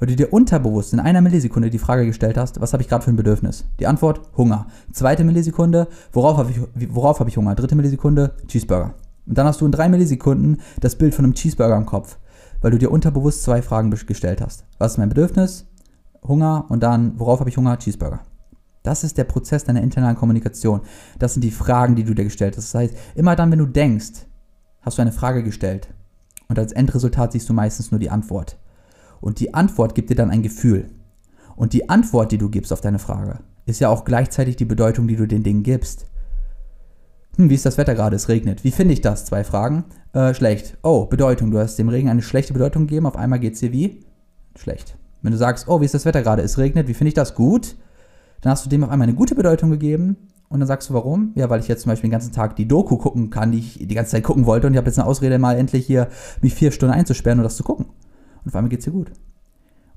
[0.00, 3.04] Weil du dir unterbewusst in einer Millisekunde die Frage gestellt hast, was habe ich gerade
[3.04, 3.66] für ein Bedürfnis?
[3.78, 4.66] Die Antwort, Hunger.
[4.92, 7.54] Zweite Millisekunde, worauf habe ich, worauf hab ich Hunger?
[7.54, 8.94] Dritte Millisekunde, Cheeseburger.
[9.26, 12.18] Und dann hast du in drei Millisekunden das Bild von einem Cheeseburger im Kopf,
[12.62, 14.64] weil du dir unterbewusst zwei Fragen gestellt hast.
[14.78, 15.66] Was ist mein Bedürfnis?
[16.26, 17.78] Hunger und dann, worauf habe ich Hunger?
[17.78, 18.20] Cheeseburger.
[18.82, 20.80] Das ist der Prozess deiner internalen Kommunikation.
[21.18, 22.72] Das sind die Fragen, die du dir gestellt hast.
[22.72, 24.26] Das heißt, immer dann, wenn du denkst,
[24.80, 25.88] hast du eine Frage gestellt.
[26.48, 28.56] Und als Endresultat siehst du meistens nur die Antwort.
[29.20, 30.90] Und die Antwort gibt dir dann ein Gefühl.
[31.56, 35.08] Und die Antwort, die du gibst auf deine Frage, ist ja auch gleichzeitig die Bedeutung,
[35.08, 36.06] die du den Dingen gibst.
[37.36, 38.16] Hm, wie ist das Wetter gerade?
[38.16, 38.64] Es regnet.
[38.64, 39.24] Wie finde ich das?
[39.24, 39.84] Zwei Fragen.
[40.12, 40.78] Äh, schlecht.
[40.82, 41.50] Oh, Bedeutung.
[41.50, 43.06] Du hast dem Regen eine schlechte Bedeutung gegeben.
[43.06, 44.04] Auf einmal geht es dir wie?
[44.56, 44.96] Schlecht.
[45.22, 46.42] Wenn du sagst, oh, wie ist das Wetter gerade?
[46.42, 46.88] Es regnet.
[46.88, 47.34] Wie finde ich das?
[47.34, 47.76] Gut.
[48.40, 50.16] Dann hast du dem auf einmal eine gute Bedeutung gegeben.
[50.48, 51.32] Und dann sagst du, warum?
[51.36, 53.78] Ja, weil ich jetzt zum Beispiel den ganzen Tag die Doku gucken kann, die ich
[53.86, 54.66] die ganze Zeit gucken wollte.
[54.66, 56.08] Und ich habe jetzt eine Ausrede, mal endlich hier
[56.40, 57.86] mich vier Stunden einzusperren und das zu gucken.
[58.42, 59.12] Und auf einmal geht es dir gut.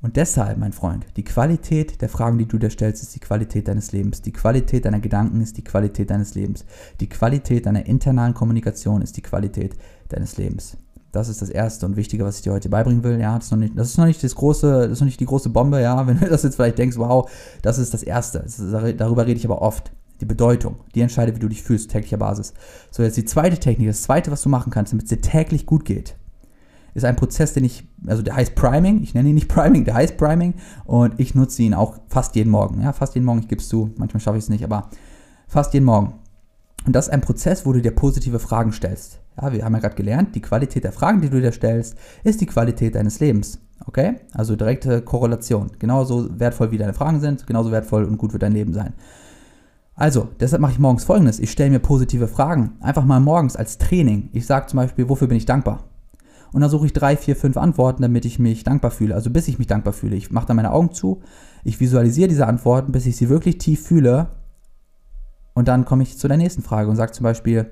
[0.04, 3.70] Und deshalb, mein Freund, die Qualität der Fragen, die du dir stellst, ist die Qualität
[3.70, 4.22] deines Lebens.
[4.22, 6.66] Die Qualität deiner Gedanken ist die Qualität deines Lebens.
[7.00, 9.76] Die Qualität deiner internalen Kommunikation ist die Qualität
[10.10, 10.76] deines Lebens.
[11.14, 13.18] Das ist das Erste und Wichtige, was ich dir heute beibringen will.
[13.22, 15.22] Ja, das ist noch nicht, das ist noch nicht das große, das ist noch nicht
[15.22, 16.06] die große Bombe, ja.
[16.08, 17.32] Wenn du das jetzt vielleicht denkst, wow,
[17.62, 18.40] das ist das Erste.
[18.40, 19.94] Das ist, darüber rede ich aber oft.
[20.20, 22.54] Die Bedeutung, die entscheidet, wie du dich fühlst, täglicher Basis.
[22.92, 25.66] So, jetzt die zweite Technik, das zweite, was du machen kannst, damit es dir täglich
[25.66, 26.16] gut geht,
[26.94, 29.96] ist ein Prozess, den ich, also der heißt Priming, ich nenne ihn nicht Priming, der
[29.96, 32.82] heißt Priming und ich nutze ihn auch fast jeden Morgen.
[32.82, 34.90] Ja, fast jeden Morgen, ich gebe es zu, manchmal schaffe ich es nicht, aber
[35.48, 36.14] fast jeden Morgen.
[36.86, 39.20] Und das ist ein Prozess, wo du dir positive Fragen stellst.
[39.42, 42.42] Ja, wir haben ja gerade gelernt, die Qualität der Fragen, die du dir stellst, ist
[42.42, 43.60] die Qualität deines Lebens.
[43.86, 44.16] Okay?
[44.34, 45.72] Also direkte Korrelation.
[45.80, 48.94] Genauso wertvoll wie deine Fragen sind, genauso wertvoll und gut wird dein Leben sein.
[49.96, 51.40] Also, deshalb mache ich morgens folgendes.
[51.40, 52.74] Ich stelle mir positive Fragen.
[52.82, 54.30] Einfach mal morgens als Training.
[54.34, 55.84] Ich sage zum Beispiel, wofür bin ich dankbar?
[56.54, 59.16] Und dann suche ich drei, vier, fünf Antworten, damit ich mich dankbar fühle.
[59.16, 60.16] Also bis ich mich dankbar fühle.
[60.16, 61.22] Ich mache dann meine Augen zu,
[61.64, 64.28] ich visualisiere diese Antworten, bis ich sie wirklich tief fühle.
[65.54, 67.70] Und dann komme ich zu der nächsten Frage und sage zum Beispiel,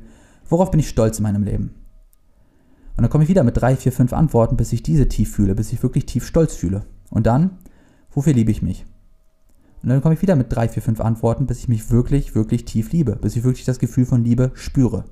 [0.51, 1.73] Worauf bin ich stolz in meinem Leben?
[2.97, 5.55] Und dann komme ich wieder mit drei, vier, fünf Antworten, bis ich diese tief fühle,
[5.55, 6.83] bis ich wirklich tief stolz fühle.
[7.09, 7.57] Und dann,
[8.11, 8.85] wofür liebe ich mich?
[9.81, 12.65] Und dann komme ich wieder mit drei, vier, fünf Antworten, bis ich mich wirklich, wirklich
[12.65, 15.05] tief liebe, bis ich wirklich das Gefühl von Liebe spüre.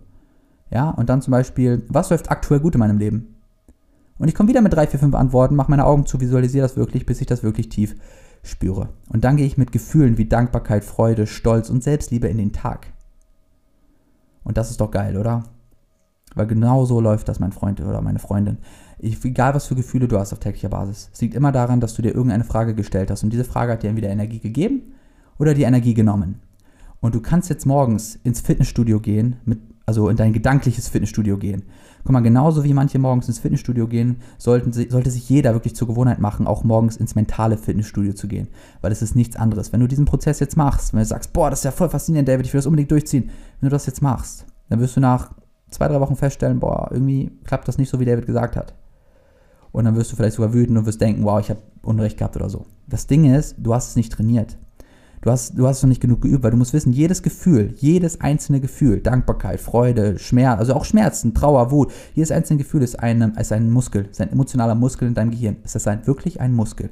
[0.72, 3.36] Ja, und dann zum Beispiel, was läuft aktuell gut in meinem Leben?
[4.20, 6.78] Und ich komme wieder mit drei, vier, fünf Antworten, mache meine Augen zu, visualisiere das
[6.78, 7.96] wirklich, bis ich das wirklich tief
[8.44, 8.90] spüre.
[9.10, 12.88] Und dann gehe ich mit Gefühlen wie Dankbarkeit, Freude, Stolz und Selbstliebe in den Tag.
[14.44, 15.44] Und das ist doch geil, oder?
[16.36, 18.60] Weil genau so läuft das, mein Freund oder meine Freundin.
[19.00, 21.10] Ich, egal, was für Gefühle du hast auf täglicher Basis.
[21.14, 23.24] Es liegt immer daran, dass du dir irgendeine Frage gestellt hast.
[23.24, 24.94] Und diese Frage hat dir entweder Energie gegeben
[25.38, 26.40] oder die Energie genommen.
[27.00, 31.64] Und du kannst jetzt morgens ins Fitnessstudio gehen, mit, also in dein gedankliches Fitnessstudio gehen.
[32.04, 35.88] Guck mal, genauso wie manche morgens ins Fitnessstudio gehen, sollten, sollte sich jeder wirklich zur
[35.88, 38.50] Gewohnheit machen, auch morgens ins mentale Fitnessstudio zu gehen.
[38.82, 39.74] Weil es ist nichts anderes.
[39.74, 42.30] Wenn du diesen Prozess jetzt machst, wenn du sagst, boah, das ist ja voll faszinierend,
[42.30, 43.32] David, ich will das unbedingt durchziehen.
[43.60, 45.32] Wenn du das jetzt machst, dann wirst du nach
[45.72, 48.76] zwei, drei Wochen feststellen, boah, irgendwie klappt das nicht so, wie David gesagt hat.
[49.72, 52.36] Und dann wirst du vielleicht sogar wütend und wirst denken, wow, ich habe Unrecht gehabt
[52.36, 52.68] oder so.
[52.86, 54.56] Das Ding ist, du hast es nicht trainiert.
[55.22, 58.22] Du hast, du hast noch nicht genug geübt, weil du musst wissen, jedes Gefühl, jedes
[58.22, 63.34] einzelne Gefühl, Dankbarkeit, Freude, Schmerz, also auch Schmerzen, Trauer, Wut, jedes einzelne Gefühl ist, eine,
[63.38, 65.58] ist ein Muskel, ist ein emotionaler Muskel in deinem Gehirn.
[65.64, 66.90] Es ist ein, wirklich ein Muskel.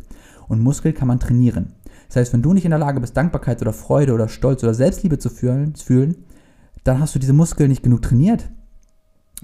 [0.50, 1.74] Und Muskel kann man trainieren.
[2.10, 4.74] Das heißt, wenn du nicht in der Lage bist, Dankbarkeit oder Freude oder Stolz oder
[4.74, 6.16] Selbstliebe zu fühlen, fühlen
[6.84, 8.50] dann hast du diese Muskeln nicht genug trainiert.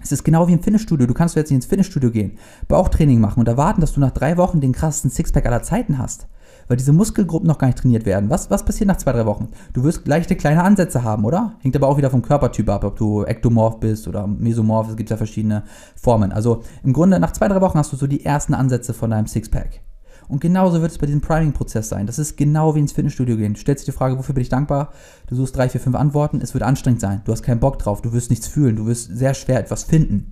[0.01, 1.07] Es ist genau wie im Fitnessstudio.
[1.07, 2.37] Du kannst jetzt nicht ins Fitnessstudio gehen,
[2.67, 6.27] Bauchtraining machen und erwarten, dass du nach drei Wochen den krassesten Sixpack aller Zeiten hast
[6.67, 8.29] weil diese Muskelgruppen noch gar nicht trainiert werden.
[8.29, 9.49] Was, was passiert nach zwei, drei Wochen?
[9.73, 11.55] Du wirst leichte kleine Ansätze haben, oder?
[11.61, 15.09] Hängt aber auch wieder vom Körpertyp ab, ob du Ektomorph bist oder Mesomorph, es gibt
[15.09, 15.63] ja verschiedene
[15.95, 16.31] Formen.
[16.31, 19.27] Also im Grunde nach zwei, drei Wochen hast du so die ersten Ansätze von deinem
[19.27, 19.81] Sixpack.
[20.27, 22.07] Und genauso wird es bei diesem Priming-Prozess sein.
[22.07, 23.53] Das ist genau wie ins Fitnessstudio gehen.
[23.53, 24.91] Du stellst dir die Frage, wofür bin ich dankbar?
[25.27, 26.39] Du suchst drei, vier, fünf Antworten.
[26.41, 27.21] Es wird anstrengend sein.
[27.25, 28.01] Du hast keinen Bock drauf.
[28.01, 28.75] Du wirst nichts fühlen.
[28.75, 30.31] Du wirst sehr schwer etwas finden.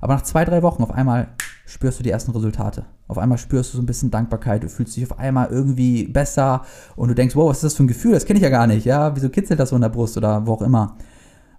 [0.00, 1.28] Aber nach zwei, drei Wochen auf einmal
[1.66, 2.86] spürst du die ersten Resultate.
[3.08, 6.62] Auf einmal spürst du so ein bisschen Dankbarkeit, du fühlst dich auf einmal irgendwie besser
[6.96, 8.12] und du denkst, wow, was ist das für ein Gefühl?
[8.12, 9.14] Das kenne ich ja gar nicht, ja?
[9.14, 10.96] Wieso kitzelt das so in der Brust oder wo auch immer?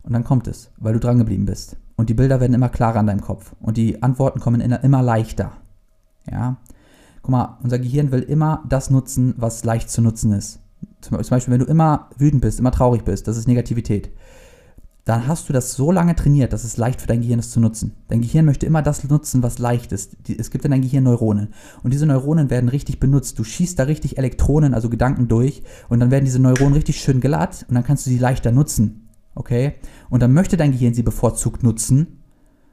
[0.03, 1.77] Und dann kommt es, weil du dran geblieben bist.
[1.95, 5.51] Und die Bilder werden immer klarer an deinem Kopf und die Antworten kommen immer leichter.
[6.31, 6.57] Ja?
[7.21, 10.59] Guck mal, unser Gehirn will immer das nutzen, was leicht zu nutzen ist.
[11.01, 14.11] Zum Beispiel, wenn du immer wütend bist, immer traurig bist, das ist Negativität
[15.05, 17.59] dann hast du das so lange trainiert, dass es leicht für dein Gehirn ist zu
[17.59, 17.95] nutzen.
[18.09, 20.15] Dein Gehirn möchte immer das nutzen, was leicht ist.
[20.29, 21.53] Es gibt in deinem Gehirn Neuronen.
[21.83, 23.39] Und diese Neuronen werden richtig benutzt.
[23.39, 25.63] Du schießt da richtig Elektronen, also Gedanken durch.
[25.87, 27.65] Und dann werden diese Neuronen richtig schön glatt.
[27.67, 29.09] Und dann kannst du sie leichter nutzen.
[29.33, 29.73] Okay?
[30.09, 32.19] Und dann möchte dein Gehirn sie bevorzugt nutzen,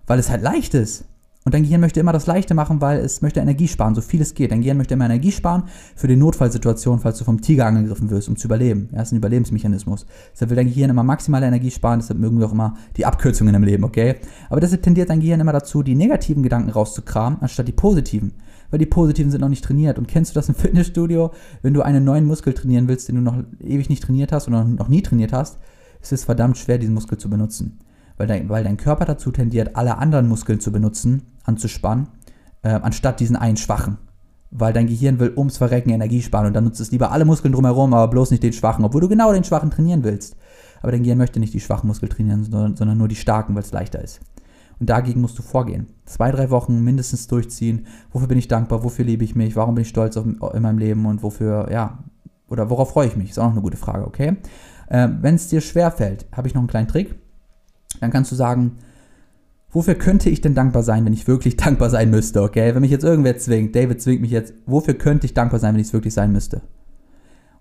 [0.06, 1.06] weil es halt leicht ist.
[1.46, 4.20] Und dein Gehirn möchte immer das Leichte machen, weil es möchte Energie sparen, so viel
[4.20, 4.50] es geht.
[4.50, 5.62] Dein Gehirn möchte immer Energie sparen
[5.94, 8.88] für die Notfallsituation, falls du vom Tiger angegriffen wirst, um zu überleben.
[8.90, 10.06] Ja, das ist ein Überlebensmechanismus.
[10.32, 13.54] Deshalb will dein Gehirn immer maximale Energie sparen, deshalb mögen wir auch immer die Abkürzungen
[13.54, 14.16] im Leben, okay?
[14.50, 18.32] Aber deshalb tendiert dein Gehirn immer dazu, die negativen Gedanken rauszukramen, anstatt die positiven.
[18.70, 19.98] Weil die positiven sind noch nicht trainiert.
[19.98, 21.30] Und kennst du das im Fitnessstudio?
[21.62, 24.64] Wenn du einen neuen Muskel trainieren willst, den du noch ewig nicht trainiert hast oder
[24.64, 25.58] noch nie trainiert hast,
[26.02, 27.78] ist es verdammt schwer, diesen Muskel zu benutzen
[28.16, 32.08] weil dein, weil dein Körper dazu tendiert, alle anderen Muskeln zu benutzen, anzuspannen,
[32.62, 33.98] äh, anstatt diesen einen schwachen.
[34.50, 37.52] Weil dein Gehirn will ums Verrecken Energie sparen und dann nutzt es lieber alle Muskeln
[37.52, 40.36] drumherum, aber bloß nicht den schwachen, obwohl du genau den schwachen trainieren willst.
[40.82, 43.62] Aber dein Gehirn möchte nicht die schwachen Muskeln trainieren, sondern, sondern nur die starken, weil
[43.62, 44.20] es leichter ist.
[44.78, 45.88] Und dagegen musst du vorgehen.
[46.04, 47.86] Zwei, drei Wochen mindestens durchziehen.
[48.12, 48.84] Wofür bin ich dankbar?
[48.84, 49.56] Wofür liebe ich mich?
[49.56, 51.06] Warum bin ich stolz auf, in meinem Leben?
[51.06, 52.04] Und wofür, ja,
[52.48, 53.30] oder worauf freue ich mich?
[53.30, 54.36] Ist auch noch eine gute Frage, okay?
[54.88, 57.16] Äh, Wenn es dir schwer fällt, habe ich noch einen kleinen Trick
[58.00, 58.72] dann kannst du sagen,
[59.76, 62.74] wofür könnte ich denn dankbar sein, wenn ich wirklich dankbar sein müsste, okay?
[62.74, 65.80] Wenn mich jetzt irgendwer zwingt, David zwingt mich jetzt, wofür könnte ich dankbar sein, wenn
[65.82, 66.62] ich es wirklich sein müsste?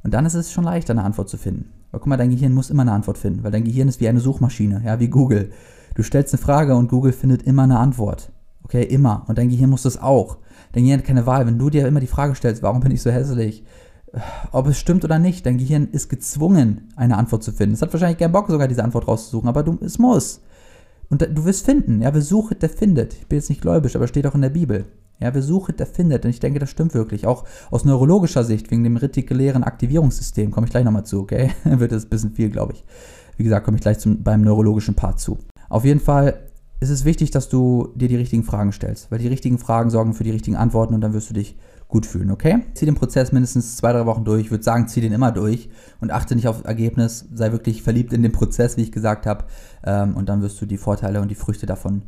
[0.01, 1.73] Und dann ist es schon leichter, eine Antwort zu finden.
[1.91, 4.07] Aber guck mal, dein Gehirn muss immer eine Antwort finden, weil dein Gehirn ist wie
[4.07, 5.51] eine Suchmaschine, ja, wie Google.
[5.95, 8.31] Du stellst eine Frage und Google findet immer eine Antwort.
[8.63, 9.25] Okay, immer.
[9.27, 10.37] Und dein Gehirn muss das auch.
[10.71, 11.45] Dein Gehirn hat keine Wahl.
[11.45, 13.65] Wenn du dir immer die Frage stellst, warum bin ich so hässlich?
[14.53, 17.75] Ob es stimmt oder nicht, dein Gehirn ist gezwungen, eine Antwort zu finden.
[17.75, 20.39] Es hat wahrscheinlich keinen Bock, sogar diese Antwort rauszusuchen, aber du, es muss.
[21.09, 22.01] Und du wirst finden.
[22.01, 23.13] Ja, wer sucht, der findet.
[23.13, 24.85] Ich bin jetzt nicht gläubisch, aber steht auch in der Bibel.
[25.19, 26.25] Ja, wer sucht, der findet.
[26.25, 27.25] Und ich denke, das stimmt wirklich.
[27.25, 31.51] Auch aus neurologischer Sicht, wegen dem retikulären Aktivierungssystem, komme ich gleich nochmal zu, okay?
[31.63, 32.83] Wird das ein bisschen viel, glaube ich.
[33.37, 35.37] Wie gesagt, komme ich gleich zum, beim neurologischen Part zu.
[35.69, 36.39] Auf jeden Fall
[36.79, 40.13] ist es wichtig, dass du dir die richtigen Fragen stellst, weil die richtigen Fragen sorgen
[40.13, 41.57] für die richtigen Antworten und dann wirst du dich
[41.87, 42.63] gut fühlen, okay?
[42.73, 44.41] Zieh den Prozess mindestens zwei, drei Wochen durch.
[44.41, 45.69] Ich würde sagen, zieh den immer durch
[46.01, 47.25] und achte nicht auf Ergebnis.
[47.33, 49.45] Sei wirklich verliebt in den Prozess, wie ich gesagt habe.
[49.83, 52.03] Ähm, und dann wirst du die Vorteile und die Früchte davon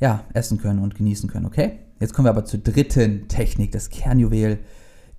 [0.00, 1.80] ja, essen können und genießen können, okay?
[2.00, 4.58] Jetzt kommen wir aber zur dritten Technik, das Kernjuwel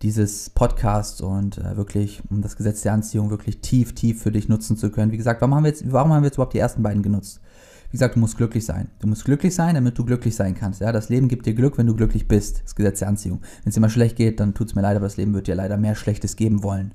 [0.01, 4.49] dieses Podcasts und äh, wirklich, um das Gesetz der Anziehung wirklich tief, tief für dich
[4.49, 5.11] nutzen zu können.
[5.11, 7.39] Wie gesagt, warum haben wir jetzt, warum haben wir jetzt überhaupt die ersten beiden genutzt?
[7.91, 8.87] Wie gesagt, du musst glücklich sein.
[8.99, 10.79] Du musst glücklich sein, damit du glücklich sein kannst.
[10.79, 12.63] Ja, das Leben gibt dir Glück, wenn du glücklich bist.
[12.63, 13.41] Das Gesetz der Anziehung.
[13.63, 15.47] Wenn es dir mal schlecht geht, dann tut es mir leid, aber das Leben wird
[15.47, 16.93] dir leider mehr Schlechtes geben wollen.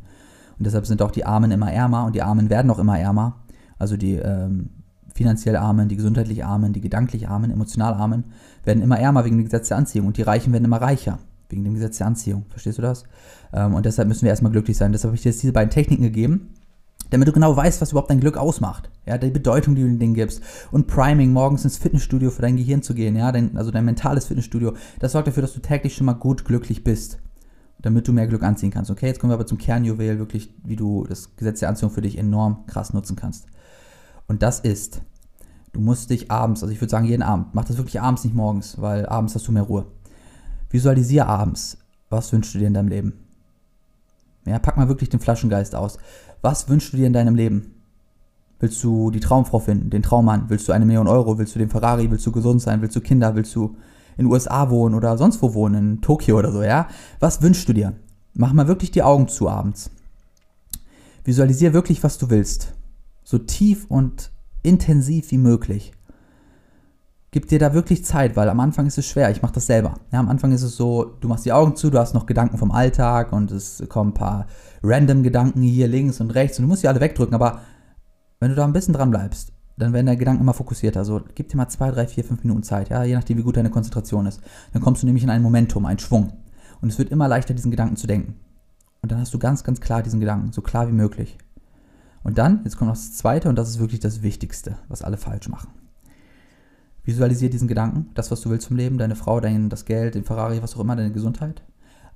[0.59, 3.43] Und deshalb sind auch die Armen immer ärmer und die Armen werden auch immer ärmer.
[3.79, 4.71] Also die ähm,
[5.15, 8.25] finanziell Armen, die gesundheitlich Armen, die gedanklich Armen, emotional Armen
[8.65, 11.19] werden immer ärmer wegen dem Gesetz der Anziehung und die Reichen werden immer reicher
[11.51, 12.47] wegen dem Gesetz der Anziehung.
[12.49, 13.05] Verstehst du das?
[13.53, 14.93] Ähm, und deshalb müssen wir erstmal glücklich sein.
[14.93, 16.56] Deshalb habe ich dir jetzt diese beiden Techniken gegeben
[17.11, 18.91] damit du genau weißt, was überhaupt dein Glück ausmacht.
[19.07, 20.43] Ja, die Bedeutung, die du den Dingen gibst.
[20.71, 24.27] Und Priming, morgens ins Fitnessstudio für dein Gehirn zu gehen, ja, dein, also dein mentales
[24.27, 27.19] Fitnessstudio, das sorgt dafür, dass du täglich schon mal gut glücklich bist.
[27.79, 28.91] Damit du mehr Glück anziehen kannst.
[28.91, 32.01] Okay, jetzt kommen wir aber zum Kernjuwel, wirklich, wie du das Gesetz der Anziehung für
[32.01, 33.47] dich enorm krass nutzen kannst.
[34.27, 35.03] Und das ist,
[35.73, 38.35] du musst dich abends, also ich würde sagen jeden Abend, mach das wirklich abends, nicht
[38.35, 39.87] morgens, weil abends hast du mehr Ruhe.
[40.71, 43.13] Visualisiere abends, was wünschst du dir in deinem Leben?
[44.47, 45.99] Ja, pack mal wirklich den Flaschengeist aus.
[46.43, 47.75] Was wünschst du dir in deinem Leben?
[48.59, 50.49] Willst du die Traumfrau finden, den Traummann?
[50.49, 51.39] Willst du eine Million Euro?
[51.39, 52.11] Willst du den Ferrari?
[52.11, 52.81] Willst du gesund sein?
[52.81, 53.35] Willst du Kinder?
[53.35, 53.77] Willst du
[54.17, 56.89] in den USA wohnen oder sonst wo wohnen, in Tokio oder so, ja?
[57.21, 57.93] Was wünschst du dir?
[58.33, 59.91] Mach mal wirklich die Augen zu abends.
[61.25, 62.73] Visualisier wirklich, was du willst.
[63.25, 64.31] So tief und
[64.63, 65.93] intensiv wie möglich
[67.37, 69.31] gib dir da wirklich Zeit, weil am Anfang ist es schwer.
[69.31, 69.97] Ich mache das selber.
[70.11, 72.57] Ja, am Anfang ist es so, du machst die Augen zu, du hast noch Gedanken
[72.57, 74.47] vom Alltag und es kommen ein paar
[74.83, 77.35] random Gedanken hier links und rechts und du musst sie alle wegdrücken.
[77.35, 77.61] Aber
[78.41, 81.01] wenn du da ein bisschen dran bleibst, dann werden deine Gedanken immer fokussierter.
[81.01, 83.59] Also gib dir mal zwei, drei, vier, fünf Minuten Zeit, ja, je nachdem, wie gut
[83.59, 84.41] deine Konzentration ist.
[84.73, 86.33] Dann kommst du nämlich in ein Momentum, einen Schwung.
[86.81, 88.37] Und es wird immer leichter, diesen Gedanken zu denken.
[89.03, 91.37] Und dann hast du ganz, ganz klar diesen Gedanken, so klar wie möglich.
[92.25, 95.19] Und dann, jetzt kommt noch das Zweite und das ist wirklich das Wichtigste, was alle
[95.19, 95.69] falsch machen.
[97.07, 100.25] Visualisier diesen Gedanken, das, was du willst vom Leben, deine Frau, dein, das Geld, den
[100.25, 101.63] Ferrari, was auch immer, deine Gesundheit.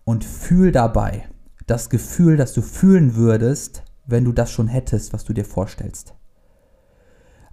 [0.05, 1.29] Und fühl dabei
[1.67, 6.15] das Gefühl, das du fühlen würdest, wenn du das schon hättest, was du dir vorstellst.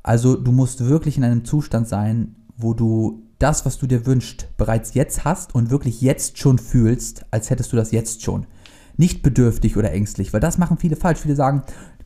[0.01, 4.47] Also du musst wirklich in einem Zustand sein, wo du das, was du dir wünschst,
[4.57, 8.47] bereits jetzt hast und wirklich jetzt schon fühlst, als hättest du das jetzt schon.
[8.95, 11.19] Nicht bedürftig oder ängstlich, weil das machen viele falsch.
[11.19, 11.61] Viele sagen,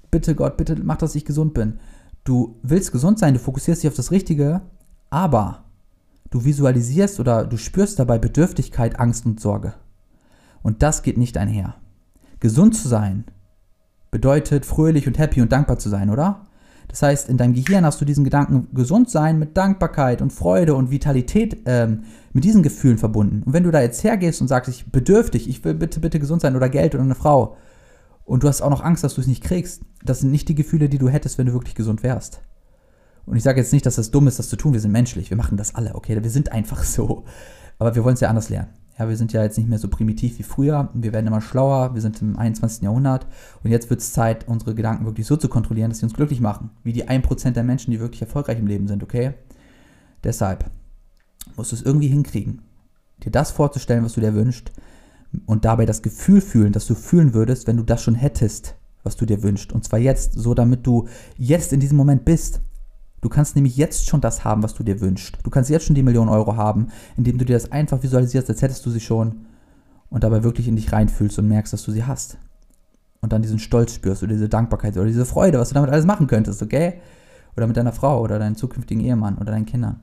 [0.10, 1.80] bitte Gott, bitte mach, dass ich gesund bin.
[2.26, 4.62] Du willst gesund sein, du fokussierst dich auf das Richtige,
[5.12, 5.66] aber
[6.32, 9.76] du visualisierst oder du spürst dabei Bedürftigkeit, Angst und Sorge.
[10.64, 11.76] Und das geht nicht einher.
[12.40, 13.26] Gesund zu sein
[14.10, 16.48] bedeutet fröhlich und happy und dankbar zu sein, oder?
[16.88, 20.76] Das heißt, in deinem Gehirn hast du diesen Gedanken gesund sein mit Dankbarkeit und Freude
[20.76, 23.44] und Vitalität ähm, mit diesen Gefühlen verbunden.
[23.44, 26.42] Und wenn du da jetzt hergehst und sagst, ich bedürftig, ich will bitte, bitte gesund
[26.42, 27.56] sein oder Geld oder eine Frau,
[28.26, 30.56] und du hast auch noch Angst, dass du es nicht kriegst, das sind nicht die
[30.56, 32.42] Gefühle, die du hättest, wenn du wirklich gesund wärst.
[33.26, 34.74] Und ich sage jetzt nicht, dass das dumm ist, das zu tun.
[34.74, 35.30] Wir sind menschlich.
[35.30, 36.22] Wir machen das alle, okay?
[36.22, 37.24] Wir sind einfach so.
[37.80, 38.70] Aber wir wollen es ja anders lernen.
[39.00, 40.90] Ja, wir sind ja jetzt nicht mehr so primitiv wie früher.
[40.94, 41.94] Wir werden immer schlauer.
[41.94, 42.84] Wir sind im 21.
[42.84, 43.26] Jahrhundert.
[43.64, 46.42] Und jetzt wird es Zeit, unsere Gedanken wirklich so zu kontrollieren, dass sie uns glücklich
[46.42, 46.70] machen.
[46.84, 49.34] Wie die 1% der Menschen, die wirklich erfolgreich im Leben sind, okay?
[50.24, 50.70] Deshalb
[51.56, 52.62] musst du es irgendwie hinkriegen,
[53.24, 54.72] dir das vorzustellen, was du dir wünschst.
[55.46, 59.16] Und dabei das Gefühl fühlen, dass du fühlen würdest, wenn du das schon hättest, was
[59.16, 59.72] du dir wünschst.
[59.72, 61.08] Und zwar jetzt, so damit du
[61.38, 62.62] jetzt in diesem Moment bist.
[63.22, 65.38] Du kannst nämlich jetzt schon das haben, was du dir wünschst.
[65.44, 68.62] Du kannst jetzt schon die Million Euro haben, indem du dir das einfach visualisierst, als
[68.62, 69.46] hättest du sie schon
[70.10, 72.38] und dabei wirklich in dich reinfühlst und merkst, dass du sie hast.
[73.22, 76.06] Und dann diesen Stolz spürst oder diese Dankbarkeit oder diese Freude, was du damit alles
[76.06, 76.96] machen könntest, okay?
[77.56, 80.00] Oder mit deiner Frau oder deinem zukünftigen Ehemann oder deinen Kindern.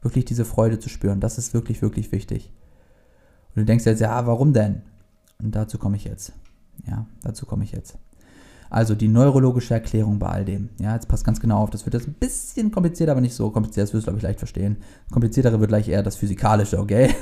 [0.00, 2.50] Wirklich diese Freude zu spüren, das ist wirklich, wirklich wichtig.
[3.54, 4.82] Und du denkst jetzt, ja, warum denn?
[5.42, 6.32] Und dazu komme ich jetzt.
[6.86, 7.98] Ja, dazu komme ich jetzt.
[8.70, 10.70] Also die neurologische Erklärung bei all dem.
[10.80, 11.70] Ja, jetzt passt ganz genau auf.
[11.70, 13.86] Das wird jetzt ein bisschen komplizierter, aber nicht so kompliziert.
[13.86, 14.76] Das wirst du, glaube ich, leicht verstehen.
[15.10, 17.14] Kompliziertere wird gleich eher das Physikalische, okay?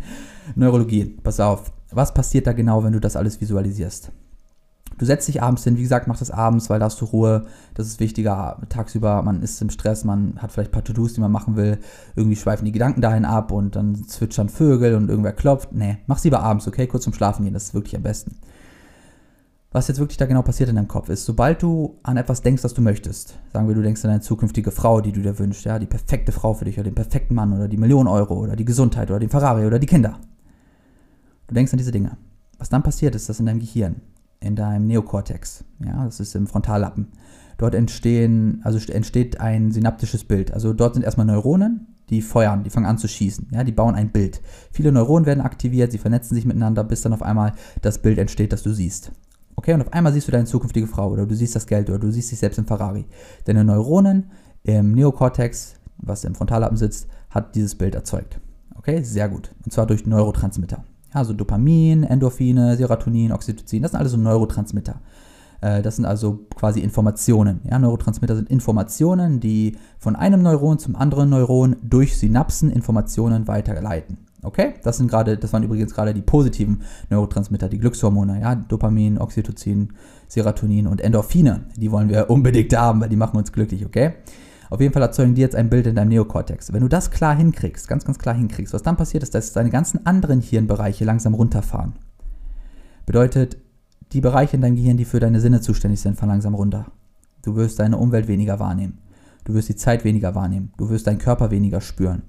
[0.54, 1.72] Neurologie, pass auf.
[1.90, 4.12] Was passiert da genau, wenn du das alles visualisierst?
[4.98, 7.46] Du setzt dich abends hin, wie gesagt, mach das abends, weil da hast du Ruhe.
[7.74, 8.58] Das ist wichtiger.
[8.68, 11.78] Tagsüber, man ist im Stress, man hat vielleicht ein paar To-Dos, die man machen will.
[12.14, 15.72] Irgendwie schweifen die Gedanken dahin ab und dann zwitschern Vögel und irgendwer klopft.
[15.72, 16.86] Nee, mach's lieber abends, okay?
[16.86, 18.36] Kurz zum Schlafen gehen, das ist wirklich am besten.
[19.72, 22.62] Was jetzt wirklich da genau passiert in deinem Kopf ist, sobald du an etwas denkst,
[22.62, 25.64] das du möchtest, sagen wir, du denkst an eine zukünftige Frau, die du dir wünschst,
[25.64, 28.54] ja, die perfekte Frau für dich oder den perfekten Mann oder die Million Euro oder
[28.54, 30.18] die Gesundheit oder den Ferrari oder die Kinder.
[31.46, 32.16] Du denkst an diese Dinge.
[32.58, 34.02] Was dann passiert ist, dass in deinem Gehirn
[34.42, 35.64] in deinem Neokortex.
[35.84, 37.08] Ja, das ist im Frontallappen.
[37.58, 40.52] Dort entstehen, also entsteht ein synaptisches Bild.
[40.52, 43.48] Also dort sind erstmal Neuronen, die feuern, die fangen an zu schießen.
[43.52, 44.40] Ja, die bauen ein Bild.
[44.72, 48.52] Viele Neuronen werden aktiviert, sie vernetzen sich miteinander, bis dann auf einmal das Bild entsteht,
[48.52, 49.12] das du siehst.
[49.56, 51.98] Okay, und auf einmal siehst du deine zukünftige Frau oder du siehst das Geld oder
[51.98, 53.04] du siehst dich selbst im Ferrari.
[53.44, 54.30] Deine Neuronen
[54.62, 58.40] im Neokortex, was im Frontallappen sitzt, hat dieses Bild erzeugt.
[58.76, 59.54] Okay, sehr gut.
[59.64, 60.84] Und zwar durch Neurotransmitter.
[61.12, 65.00] Also Dopamin, Endorphine, Serotonin, Oxytocin, das sind alles so Neurotransmitter.
[65.60, 67.60] Äh, das sind also quasi Informationen.
[67.64, 74.18] Ja, Neurotransmitter sind Informationen, die von einem Neuron zum anderen Neuron durch Synapsen Informationen weiterleiten.
[74.42, 74.74] Okay?
[74.82, 79.92] Das sind gerade, das waren übrigens gerade die positiven Neurotransmitter, die Glückshormone, ja, Dopamin, Oxytocin,
[80.28, 81.64] Serotonin und Endorphine.
[81.76, 84.14] Die wollen wir unbedingt haben, weil die machen uns glücklich, okay?
[84.68, 86.72] Auf jeden Fall erzeugen die jetzt ein Bild in deinem Neokortex.
[86.72, 89.70] Wenn du das klar hinkriegst, ganz, ganz klar hinkriegst, was dann passiert ist, dass deine
[89.70, 91.92] ganzen anderen Hirnbereiche langsam runterfahren.
[93.04, 93.58] Bedeutet,
[94.12, 96.86] die Bereiche in deinem Gehirn, die für deine Sinne zuständig sind, fahren langsam runter.
[97.42, 98.98] Du wirst deine Umwelt weniger wahrnehmen.
[99.44, 100.72] Du wirst die Zeit weniger wahrnehmen.
[100.78, 102.22] Du wirst deinen Körper weniger spüren.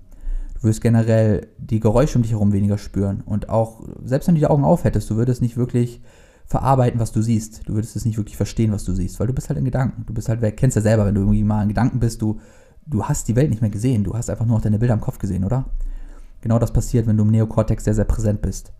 [0.64, 3.20] Du wirst generell die Geräusche um dich herum weniger spüren.
[3.26, 6.02] Und auch, selbst wenn du die Augen aufhättest, du würdest nicht wirklich
[6.46, 7.68] verarbeiten, was du siehst.
[7.68, 10.06] Du würdest es nicht wirklich verstehen, was du siehst, weil du bist halt in Gedanken.
[10.06, 12.40] Du bist halt, wer kennst ja selber, wenn du irgendwie mal in Gedanken bist, du,
[12.86, 14.06] du hast die Welt nicht mehr gesehen.
[14.06, 15.66] Du hast einfach nur noch deine Bilder im Kopf gesehen, oder?
[16.40, 18.72] Genau das passiert, wenn du im Neokortex sehr, sehr präsent bist.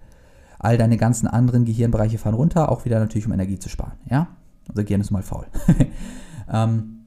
[0.60, 3.98] All deine ganzen anderen Gehirnbereiche fahren runter, auch wieder natürlich, um Energie zu sparen.
[4.10, 4.30] Ja?
[4.70, 5.48] Unser Gehirn ist mal faul.
[6.50, 7.03] ähm,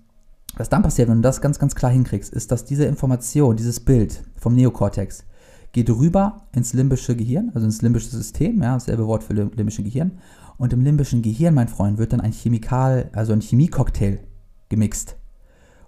[0.57, 3.81] was dann passiert, wenn du das ganz, ganz klar hinkriegst, ist, dass diese Information, dieses
[3.81, 5.25] Bild vom Neokortex
[5.73, 10.13] geht rüber ins limbische Gehirn, also ins limbische System, ja, dasselbe Wort für limbische Gehirn,
[10.57, 14.21] und im limbischen Gehirn, mein Freund, wird dann ein Chemikal, also ein Chemiecocktail
[14.71, 15.17] gemixt.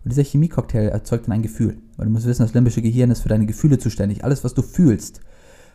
[0.05, 1.79] Und dieser Chemiecocktail erzeugt dann ein Gefühl.
[1.97, 4.25] Weil du musst wissen, das limbische Gehirn ist für deine Gefühle zuständig.
[4.25, 5.21] Alles, was du fühlst,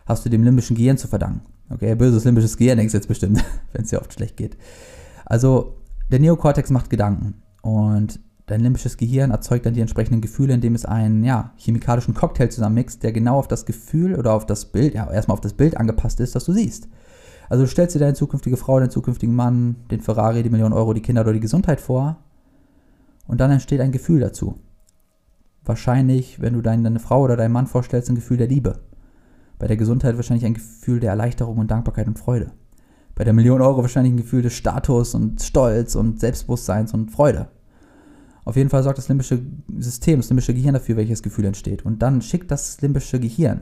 [0.06, 1.41] hast du dem limbischen Gehirn zu verdanken.
[1.69, 4.58] Okay, böses limbisches Gehirn denkst du jetzt bestimmt, wenn es dir oft schlecht geht.
[5.25, 5.77] Also,
[6.12, 7.41] der Neokortex macht Gedanken.
[7.63, 12.49] Und dein limbisches Gehirn erzeugt dann die entsprechenden Gefühle, indem es einen ja, chemikalischen Cocktail
[12.49, 15.77] zusammenmixt, der genau auf das Gefühl oder auf das Bild, ja, erstmal auf das Bild
[15.77, 16.88] angepasst ist, das du siehst.
[17.49, 20.93] Also du stellst dir deine zukünftige Frau, deinen zukünftigen Mann, den Ferrari, die Million Euro,
[20.93, 22.17] die Kinder oder die Gesundheit vor
[23.27, 24.60] und dann entsteht ein Gefühl dazu.
[25.63, 28.82] Wahrscheinlich, wenn du deine Frau oder deinen Mann vorstellst, ein Gefühl der Liebe.
[29.60, 32.51] Bei der Gesundheit wahrscheinlich ein Gefühl der Erleichterung und Dankbarkeit und Freude.
[33.15, 37.47] Bei der Million Euro wahrscheinlich ein Gefühl des Status und Stolz und Selbstbewusstseins und Freude.
[38.45, 39.39] Auf jeden Fall sorgt das limbische
[39.77, 41.86] System, das limbische Gehirn dafür, welches Gefühl entsteht.
[41.86, 43.62] Und dann schickt das limbische Gehirn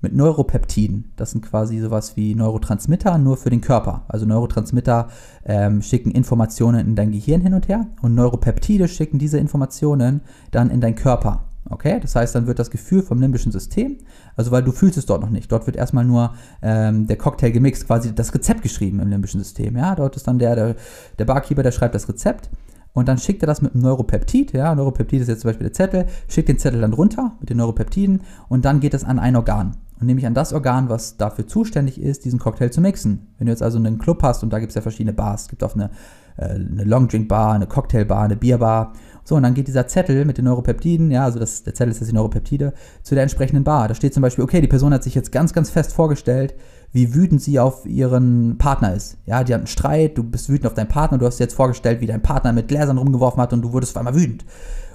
[0.00, 1.12] mit Neuropeptiden.
[1.16, 4.04] Das sind quasi sowas wie Neurotransmitter, nur für den Körper.
[4.08, 5.08] Also Neurotransmitter
[5.44, 10.70] ähm, schicken Informationen in dein Gehirn hin und her und Neuropeptide schicken diese Informationen dann
[10.70, 11.44] in deinen Körper.
[11.68, 13.98] Okay, das heißt, dann wird das Gefühl vom limbischen System,
[14.34, 15.52] also weil du fühlst es dort noch nicht.
[15.52, 16.32] Dort wird erstmal nur
[16.62, 19.76] ähm, der Cocktail gemixt, quasi das Rezept geschrieben im limbischen System.
[19.76, 20.76] Ja, dort ist dann der, der,
[21.18, 22.48] der Barkeeper, der schreibt das Rezept
[22.92, 25.74] und dann schickt er das mit einem Neuropeptid, ja, Neuropeptid ist jetzt zum Beispiel der
[25.74, 29.36] Zettel, schickt den Zettel dann runter mit den Neuropeptiden und dann geht es an ein
[29.36, 29.76] Organ.
[30.00, 33.34] Und nämlich an das Organ, was dafür zuständig ist, diesen Cocktail zu mixen.
[33.36, 35.48] Wenn du jetzt also einen Club hast und da gibt es ja verschiedene Bars, es
[35.48, 35.90] gibt auch eine,
[36.38, 38.94] äh, eine Long Drink Bar, eine Cocktail Bar, eine Bierbar.
[39.24, 42.00] So, und dann geht dieser Zettel mit den Neuropeptiden, ja, also das, der Zettel ist
[42.00, 42.72] jetzt die Neuropeptide,
[43.02, 43.88] zu der entsprechenden Bar.
[43.88, 46.54] Da steht zum Beispiel, okay, die Person hat sich jetzt ganz, ganz fest vorgestellt,
[46.92, 49.16] wie wütend sie auf ihren Partner ist.
[49.26, 51.54] Ja, die hat einen Streit, du bist wütend auf deinen Partner, du hast dir jetzt
[51.54, 54.44] vorgestellt, wie dein Partner mit Gläsern rumgeworfen hat und du wurdest auf einmal wütend.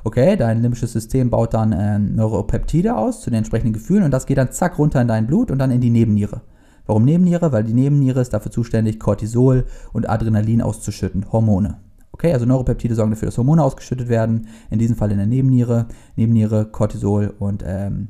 [0.04, 4.26] Okay, dein limbisches System baut dann äh, Neuropeptide aus zu den entsprechenden Gefühlen und das
[4.26, 6.42] geht dann zack runter in dein Blut und dann in die Nebenniere.
[6.86, 7.52] Warum Nebenniere?
[7.52, 11.78] Weil die Nebenniere ist dafür zuständig, Cortisol und Adrenalin auszuschütten, Hormone.
[12.12, 15.88] Okay, also Neuropeptide sorgen dafür, dass Hormone ausgeschüttet werden, in diesem Fall in der Nebenniere,
[16.16, 18.10] Nebenniere, Cortisol und ähm,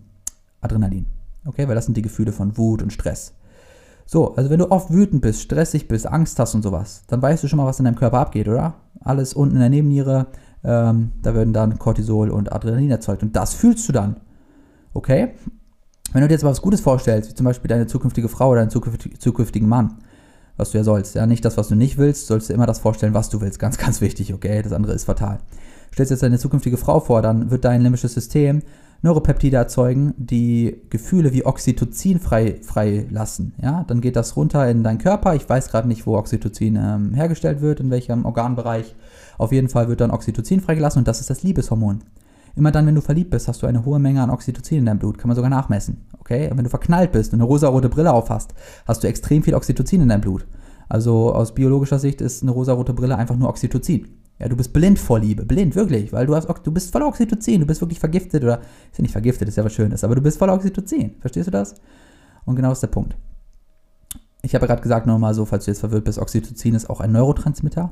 [0.61, 1.05] Adrenalin.
[1.45, 3.33] Okay, weil das sind die Gefühle von Wut und Stress.
[4.05, 7.43] So, also wenn du oft wütend bist, stressig bist, Angst hast und sowas, dann weißt
[7.43, 8.75] du schon mal, was in deinem Körper abgeht, oder?
[8.99, 10.27] Alles unten in der Nebenniere,
[10.63, 14.17] ähm, da werden dann Cortisol und Adrenalin erzeugt und das fühlst du dann.
[14.93, 15.33] Okay?
[16.13, 18.65] Wenn du dir jetzt mal was Gutes vorstellst, wie zum Beispiel deine zukünftige Frau oder
[18.65, 18.69] deinen
[19.19, 19.97] zukünftigen Mann,
[20.57, 22.79] was du ja sollst, ja, nicht das, was du nicht willst, sollst du immer das
[22.79, 23.59] vorstellen, was du willst.
[23.65, 24.61] Ganz, ganz wichtig, okay?
[24.61, 25.39] Das andere ist fatal.
[25.93, 28.61] Stellst jetzt deine zukünftige Frau vor, dann wird dein limbisches System
[29.05, 33.53] Neuropeptide erzeugen, die Gefühle wie Oxytocin frei, freilassen.
[33.61, 35.35] Ja, dann geht das runter in deinen Körper.
[35.35, 38.95] Ich weiß gerade nicht, wo Oxytocin ähm, hergestellt wird, in welchem Organbereich.
[39.37, 42.03] Auf jeden Fall wird dann Oxytocin freigelassen und das ist das Liebeshormon.
[42.55, 44.99] Immer dann, wenn du verliebt bist, hast du eine hohe Menge an Oxytocin in deinem
[44.99, 45.19] Blut.
[45.19, 45.97] Kann man sogar nachmessen.
[46.19, 46.49] Okay?
[46.49, 48.55] Und wenn du verknallt bist und eine rosarote Brille aufhast,
[48.87, 50.47] hast du extrem viel Oxytocin in deinem Blut.
[50.89, 54.07] Also aus biologischer Sicht ist eine rosarote Brille einfach nur Oxytocin.
[54.39, 55.45] Ja, du bist blind vor Liebe.
[55.45, 56.11] Blind, wirklich.
[56.11, 57.61] Weil du hast, du bist voller Oxytocin.
[57.61, 58.59] Du bist wirklich vergiftet oder,
[58.91, 61.15] ist ja nicht vergiftet, ist ja was Schönes, aber du bist voller Oxytocin.
[61.19, 61.75] Verstehst du das?
[62.45, 63.15] Und genau ist der Punkt.
[64.41, 66.99] Ich habe ja gerade gesagt, nochmal so, falls du jetzt verwirrt bist, Oxytocin ist auch
[66.99, 67.91] ein Neurotransmitter.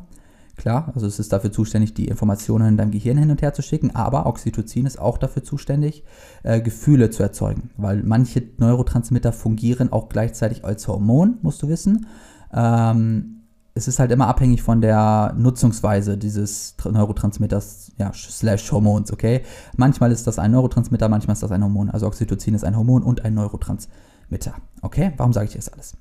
[0.56, 3.64] Klar, also es ist dafür zuständig, die Informationen in deinem Gehirn hin und her zu
[3.64, 6.04] schicken, aber Oxytocin ist auch dafür zuständig,
[6.44, 12.06] äh, Gefühle zu erzeugen, weil manche Neurotransmitter fungieren auch gleichzeitig als Hormon, musst du wissen.
[12.54, 13.43] Ähm,
[13.76, 19.42] es ist halt immer abhängig von der Nutzungsweise dieses Neurotransmitters, ja, slash Hormons, okay?
[19.76, 21.90] Manchmal ist das ein Neurotransmitter, manchmal ist das ein Hormon.
[21.90, 25.14] Also Oxytocin ist ein Hormon und ein Neurotransmitter, okay?
[25.18, 25.98] Warum sage ich das alles?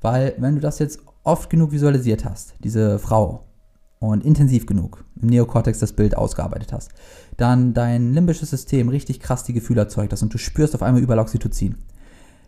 [0.00, 3.44] Weil, wenn du das jetzt oft genug visualisiert hast, diese Frau,
[4.00, 6.90] und intensiv genug im Neokortex das Bild ausgearbeitet hast,
[7.36, 11.02] dann dein limbisches System richtig krass die Gefühle erzeugt hast und du spürst auf einmal
[11.02, 11.76] überall Oxytocin,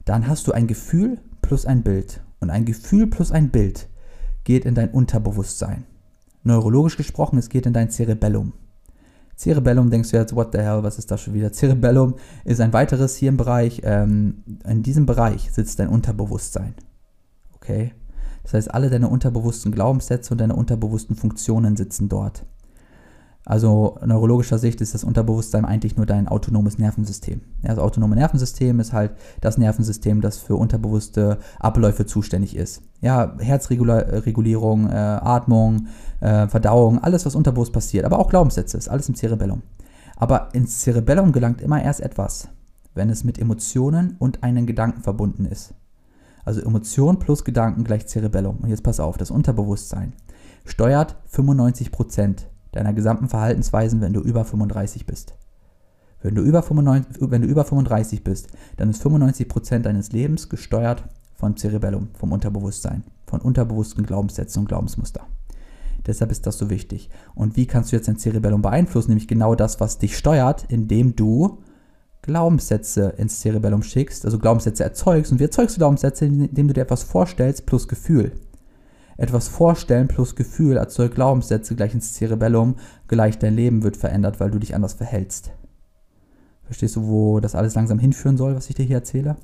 [0.06, 2.22] dann hast du ein Gefühl plus ein Bild.
[2.40, 3.88] Und ein Gefühl plus ein Bild
[4.44, 5.84] geht in dein Unterbewusstsein.
[6.42, 8.52] Neurologisch gesprochen, es geht in dein Cerebellum.
[9.36, 11.52] Cerebellum denkst du jetzt, what the hell, was ist das schon wieder?
[11.52, 13.80] Cerebellum ist ein weiteres hier im Bereich.
[13.84, 16.74] Ähm, in diesem Bereich sitzt dein Unterbewusstsein.
[17.54, 17.92] Okay?
[18.42, 22.44] Das heißt, alle deine unterbewussten Glaubenssätze und deine unterbewussten Funktionen sitzen dort.
[23.44, 27.40] Also neurologischer Sicht ist das Unterbewusstsein eigentlich nur dein autonomes Nervensystem.
[27.62, 32.82] Das autonome Nervensystem ist halt das Nervensystem, das für unterbewusste Abläufe zuständig ist.
[33.00, 35.88] Ja, Herzregulierung, äh, Atmung,
[36.20, 38.04] äh, Verdauung, alles, was unterbewusst passiert.
[38.04, 39.62] Aber auch Glaubenssätze, ist alles im Cerebellum.
[40.16, 42.48] Aber ins Cerebellum gelangt immer erst etwas,
[42.94, 45.74] wenn es mit Emotionen und einen Gedanken verbunden ist.
[46.44, 48.58] Also Emotion plus Gedanken gleich Cerebellum.
[48.58, 50.12] Und jetzt pass auf, das Unterbewusstsein
[50.64, 55.34] steuert 95% deiner gesamten Verhaltensweisen, wenn du über 35 bist.
[56.20, 61.04] Wenn du über, 95, wenn du über 35 bist, dann ist 95% deines Lebens gesteuert
[61.34, 65.26] von Cerebellum, vom Unterbewusstsein, von unterbewussten Glaubenssätzen und Glaubensmuster.
[66.06, 67.10] Deshalb ist das so wichtig.
[67.34, 69.10] Und wie kannst du jetzt dein Cerebellum beeinflussen?
[69.10, 71.58] Nämlich genau das, was dich steuert, indem du
[72.22, 75.32] Glaubenssätze ins Cerebellum schickst, also Glaubenssätze erzeugst.
[75.32, 76.24] Und wie erzeugst du Glaubenssätze?
[76.24, 78.32] Indem du dir etwas vorstellst plus Gefühl
[79.16, 82.76] etwas vorstellen plus Gefühl erzeugt Glaubenssätze gleich ins Cerebellum,
[83.08, 85.52] gleich dein Leben wird verändert, weil du dich anders verhältst.
[86.64, 89.36] Verstehst du, wo das alles langsam hinführen soll, was ich dir hier erzähle?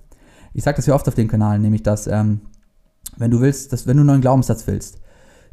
[0.55, 2.41] Ich sage das ja oft auf dem Kanal, nämlich dass, ähm,
[3.17, 5.01] wenn du willst, dass wenn du einen neuen Glaubenssatz willst,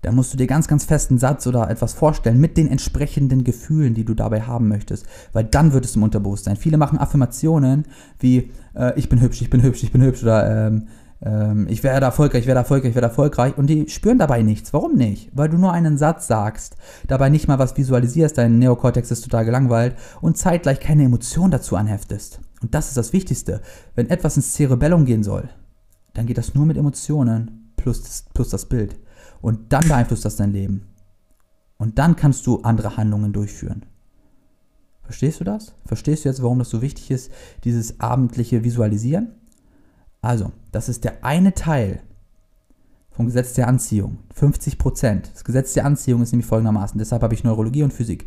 [0.01, 3.95] dann musst du dir ganz, ganz festen Satz oder etwas vorstellen mit den entsprechenden Gefühlen,
[3.95, 6.58] die du dabei haben möchtest, weil dann wird es im Unterbewusstsein.
[6.58, 7.86] Viele machen Affirmationen
[8.19, 10.88] wie äh, ich bin hübsch, ich bin hübsch, ich bin hübsch oder ähm,
[11.25, 14.71] ähm, ich werde erfolgreich, ich werde erfolgreich, ich werde erfolgreich und die spüren dabei nichts.
[14.73, 15.31] Warum nicht?
[15.33, 19.45] Weil du nur einen Satz sagst, dabei nicht mal was visualisierst, dein Neokortex ist total
[19.45, 22.39] gelangweilt und zeitgleich keine Emotion dazu anheftest.
[22.61, 23.61] Und das ist das Wichtigste.
[23.95, 25.49] Wenn etwas ins Cerebellum gehen soll,
[26.13, 28.97] dann geht das nur mit Emotionen plus, plus das Bild.
[29.41, 30.88] Und dann beeinflusst das dein Leben.
[31.77, 33.85] Und dann kannst du andere Handlungen durchführen.
[35.03, 35.75] Verstehst du das?
[35.85, 37.31] Verstehst du jetzt, warum das so wichtig ist,
[37.63, 39.33] dieses abendliche Visualisieren?
[40.25, 41.99] Also, das ist der eine Teil
[43.11, 44.17] vom Gesetz der Anziehung.
[44.33, 45.29] 50 Prozent.
[45.31, 46.97] Das Gesetz der Anziehung ist nämlich folgendermaßen.
[46.97, 48.25] Deshalb habe ich Neurologie und Physik.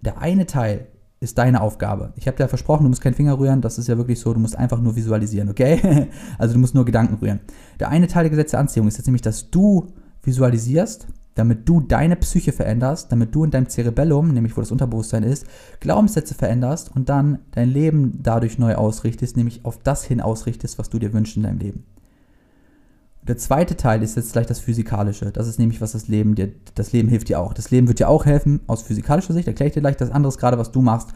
[0.00, 0.86] Der eine Teil
[1.18, 2.12] ist deine Aufgabe.
[2.14, 3.62] Ich habe dir versprochen, du musst keinen Finger rühren.
[3.62, 4.32] Das ist ja wirklich so.
[4.32, 6.06] Du musst einfach nur visualisieren, okay?
[6.38, 7.40] also du musst nur Gedanken rühren.
[7.80, 9.88] Der eine Teil der Gesetz der Anziehung ist jetzt nämlich, dass du
[10.22, 11.08] visualisierst
[11.40, 15.46] damit du deine Psyche veränderst, damit du in deinem Cerebellum, nämlich wo das Unterbewusstsein ist,
[15.80, 20.90] Glaubenssätze veränderst und dann dein Leben dadurch neu ausrichtest, nämlich auf das hin ausrichtest, was
[20.90, 21.84] du dir wünschst in deinem Leben.
[23.22, 25.32] Der zweite Teil ist jetzt gleich das Physikalische.
[25.32, 27.54] Das ist nämlich, was das Leben dir, das Leben hilft dir auch.
[27.54, 30.30] Das Leben wird dir auch helfen, aus physikalischer Sicht, erkläre ich dir gleich das andere
[30.32, 31.08] gerade, was du machst,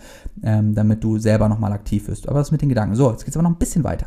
[0.42, 2.30] ähm, damit du selber nochmal aktiv wirst.
[2.30, 2.94] Aber das mit den Gedanken.
[2.94, 4.06] So, jetzt geht es aber noch ein bisschen weiter.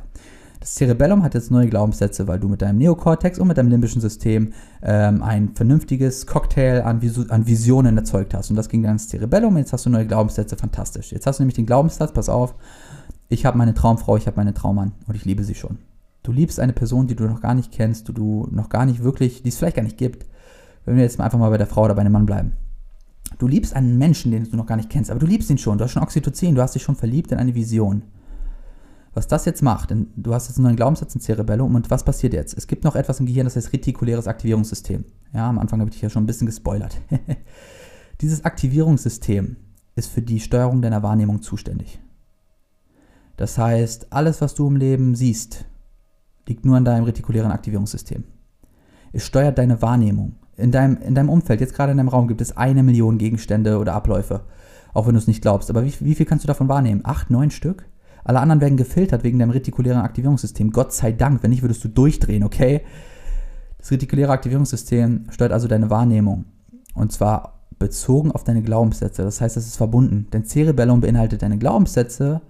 [0.59, 4.01] Das Cerebellum hat jetzt neue Glaubenssätze, weil du mit deinem Neokortex und mit deinem limbischen
[4.01, 8.49] System ähm, ein vernünftiges Cocktail an, Visu an Visionen erzeugt hast.
[8.49, 9.57] Und das ging dann ins Cerebellum.
[9.57, 10.57] Jetzt hast du neue Glaubenssätze.
[10.57, 11.11] Fantastisch.
[11.11, 12.55] Jetzt hast du nämlich den Glaubenssatz, pass auf,
[13.29, 15.79] ich habe meine Traumfrau, ich habe meine Traummann und ich liebe sie schon.
[16.23, 19.03] Du liebst eine Person, die du noch gar nicht kennst, die du noch gar nicht
[19.03, 20.25] wirklich, die es vielleicht gar nicht gibt.
[20.85, 22.53] Wenn wir jetzt einfach mal bei der Frau oder bei dem Mann bleiben.
[23.37, 25.77] Du liebst einen Menschen, den du noch gar nicht kennst, aber du liebst ihn schon.
[25.77, 28.03] Du hast schon Oxytocin, du hast dich schon verliebt in eine Vision.
[29.17, 32.03] Was das jetzt macht, denn du hast jetzt einen neuen Glaubenssatz im Cerebellum und was
[32.03, 32.55] passiert jetzt?
[32.55, 35.05] Es gibt noch etwas im Gehirn, das heißt retikuläres Aktivierungssystem.
[35.33, 37.01] Ja, am Anfang habe ich dich ja schon ein bisschen gespoilert.
[38.21, 39.55] Dieses Aktivierungssystem
[39.95, 41.99] ist für die Steuerung deiner Wahrnehmung zuständig.
[43.37, 45.65] Das heißt, alles, was du im Leben siehst,
[46.47, 48.23] liegt nur an deinem retikulären Aktivierungssystem.
[49.13, 50.35] Es steuert deine Wahrnehmung.
[50.57, 53.79] In deinem, in deinem Umfeld, jetzt gerade in deinem Raum, gibt es eine Million Gegenstände
[53.79, 54.41] oder Abläufe.
[54.93, 55.71] Auch wenn du es nicht glaubst.
[55.71, 57.01] Aber wie, wie viel kannst du davon wahrnehmen?
[57.03, 57.87] Acht, neun Stück?
[58.27, 60.71] Alle anderen werden gefiltert wegen deinem retikulären Aktivierungssystem.
[60.71, 61.41] Gott sei Dank.
[61.43, 62.81] Wenn nicht, würdest du durchdrehen, okay?
[63.77, 66.43] Das retikuläre Aktivierungssystem steuert also deine Wahrnehmung.
[66.93, 69.23] Und zwar bezogen auf deine Glaubenssätze.
[69.23, 70.27] Das heißt, es ist verbunden.
[70.31, 72.41] Dein Cerebellum beinhaltet deine Glaubenssätze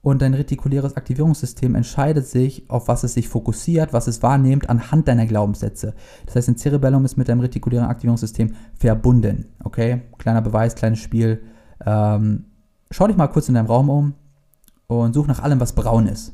[0.00, 5.08] und dein retikuläres Aktivierungssystem entscheidet sich, auf was es sich fokussiert, was es wahrnimmt, anhand
[5.08, 5.94] deiner Glaubenssätze.
[6.26, 9.46] Das heißt, dein Cerebellum ist mit deinem retikulären Aktivierungssystem verbunden.
[9.64, 10.02] Okay?
[10.18, 11.42] Kleiner Beweis, kleines Spiel.
[11.84, 12.44] Ähm,
[12.92, 14.14] schau dich mal kurz in deinem Raum um
[14.86, 16.32] und such nach allem, was braun ist.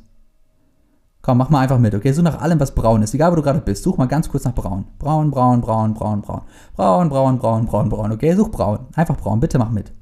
[1.23, 2.13] Komm, mach mal einfach mit, okay?
[2.13, 3.15] Such nach allem, was braun ist.
[3.15, 3.85] Egal, wo du gerade bist.
[3.85, 4.87] Such mal ganz kurz nach braun.
[4.99, 6.43] Braun, braun, braun, braun, braun.
[6.75, 8.13] Braun, braun, braun, braun, braun.
[8.13, 8.81] Okay, such braun.
[8.95, 9.39] Einfach braun.
[9.39, 9.93] Bitte mach mit.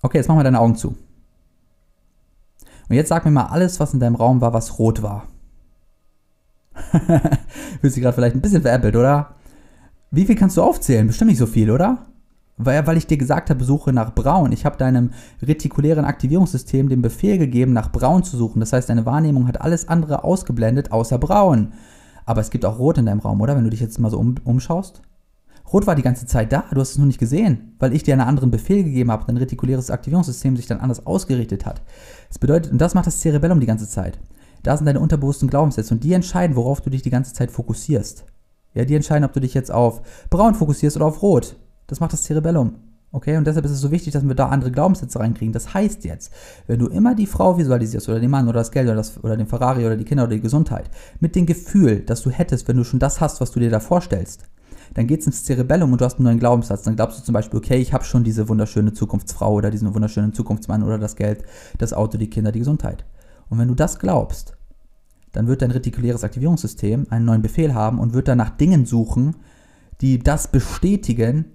[0.00, 0.96] Okay, jetzt mach mal deine Augen zu.
[2.88, 5.26] Und jetzt sag mir mal alles, was in deinem Raum war, was rot war.
[7.80, 9.34] Fühlst dich gerade vielleicht ein bisschen veräppelt, oder?
[10.10, 11.06] Wie viel kannst du aufzählen?
[11.06, 12.06] Bestimmt nicht so viel, oder?
[12.56, 14.52] Weil, weil ich dir gesagt habe, suche nach Braun.
[14.52, 15.10] Ich habe deinem
[15.42, 18.60] retikulären Aktivierungssystem den Befehl gegeben, nach Braun zu suchen.
[18.60, 21.72] Das heißt, deine Wahrnehmung hat alles andere ausgeblendet, außer Braun.
[22.26, 23.56] Aber es gibt auch Rot in deinem Raum, oder?
[23.56, 25.02] Wenn du dich jetzt mal so um, umschaust.
[25.72, 28.14] Rot war die ganze Zeit da, du hast es nur nicht gesehen, weil ich dir
[28.14, 31.82] einen anderen Befehl gegeben habe dein retikuläres Aktivierungssystem sich dann anders ausgerichtet hat.
[32.28, 34.18] Das bedeutet, und das macht das Cerebellum die ganze Zeit.
[34.62, 38.24] Da sind deine unterbewussten Glaubenssätze und die entscheiden, worauf du dich die ganze Zeit fokussierst.
[38.74, 41.56] Ja, die entscheiden, ob du dich jetzt auf braun fokussierst oder auf rot.
[41.86, 42.76] Das macht das Cerebellum.
[43.12, 45.52] Okay, und deshalb ist es so wichtig, dass wir da andere Glaubenssätze reinkriegen.
[45.52, 46.32] Das heißt jetzt,
[46.66, 49.36] wenn du immer die Frau visualisierst oder den Mann oder das Geld oder, das, oder
[49.36, 52.76] den Ferrari oder die Kinder oder die Gesundheit mit dem Gefühl, dass du hättest, wenn
[52.76, 54.48] du schon das hast, was du dir da vorstellst,
[54.94, 56.82] dann geht es ins Cerebellum und du hast einen neuen Glaubenssatz.
[56.82, 60.32] Dann glaubst du zum Beispiel, okay, ich habe schon diese wunderschöne Zukunftsfrau oder diesen wunderschönen
[60.32, 61.44] Zukunftsmann oder das Geld,
[61.78, 63.04] das Auto, die Kinder, die Gesundheit.
[63.48, 64.56] Und wenn du das glaubst,
[65.30, 69.36] dann wird dein retikuläres Aktivierungssystem einen neuen Befehl haben und wird dann nach Dingen suchen,
[70.00, 71.46] die das bestätigen,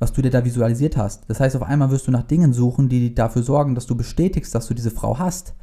[0.00, 1.22] was du dir da visualisiert hast.
[1.28, 4.52] Das heißt, auf einmal wirst du nach Dingen suchen, die dafür sorgen, dass du bestätigst,
[4.54, 5.54] dass du diese Frau hast.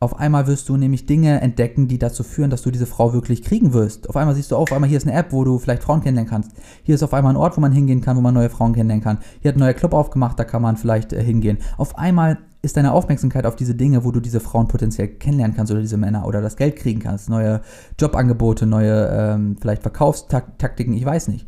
[0.00, 3.42] Auf einmal wirst du nämlich Dinge entdecken, die dazu führen, dass du diese Frau wirklich
[3.42, 4.10] kriegen wirst.
[4.10, 6.28] Auf einmal siehst du auf einmal hier ist eine App, wo du vielleicht Frauen kennenlernen
[6.28, 6.50] kannst.
[6.82, 9.02] Hier ist auf einmal ein Ort, wo man hingehen kann, wo man neue Frauen kennenlernen
[9.02, 9.18] kann.
[9.40, 11.58] Hier hat ein neuer Club aufgemacht, da kann man vielleicht äh, hingehen.
[11.78, 15.70] Auf einmal ist deine Aufmerksamkeit auf diese Dinge, wo du diese Frauen potenziell kennenlernen kannst
[15.70, 17.30] oder diese Männer oder das Geld kriegen kannst.
[17.30, 17.60] Neue
[17.98, 21.46] Jobangebote, neue ähm, vielleicht Verkaufstaktiken, ich weiß nicht.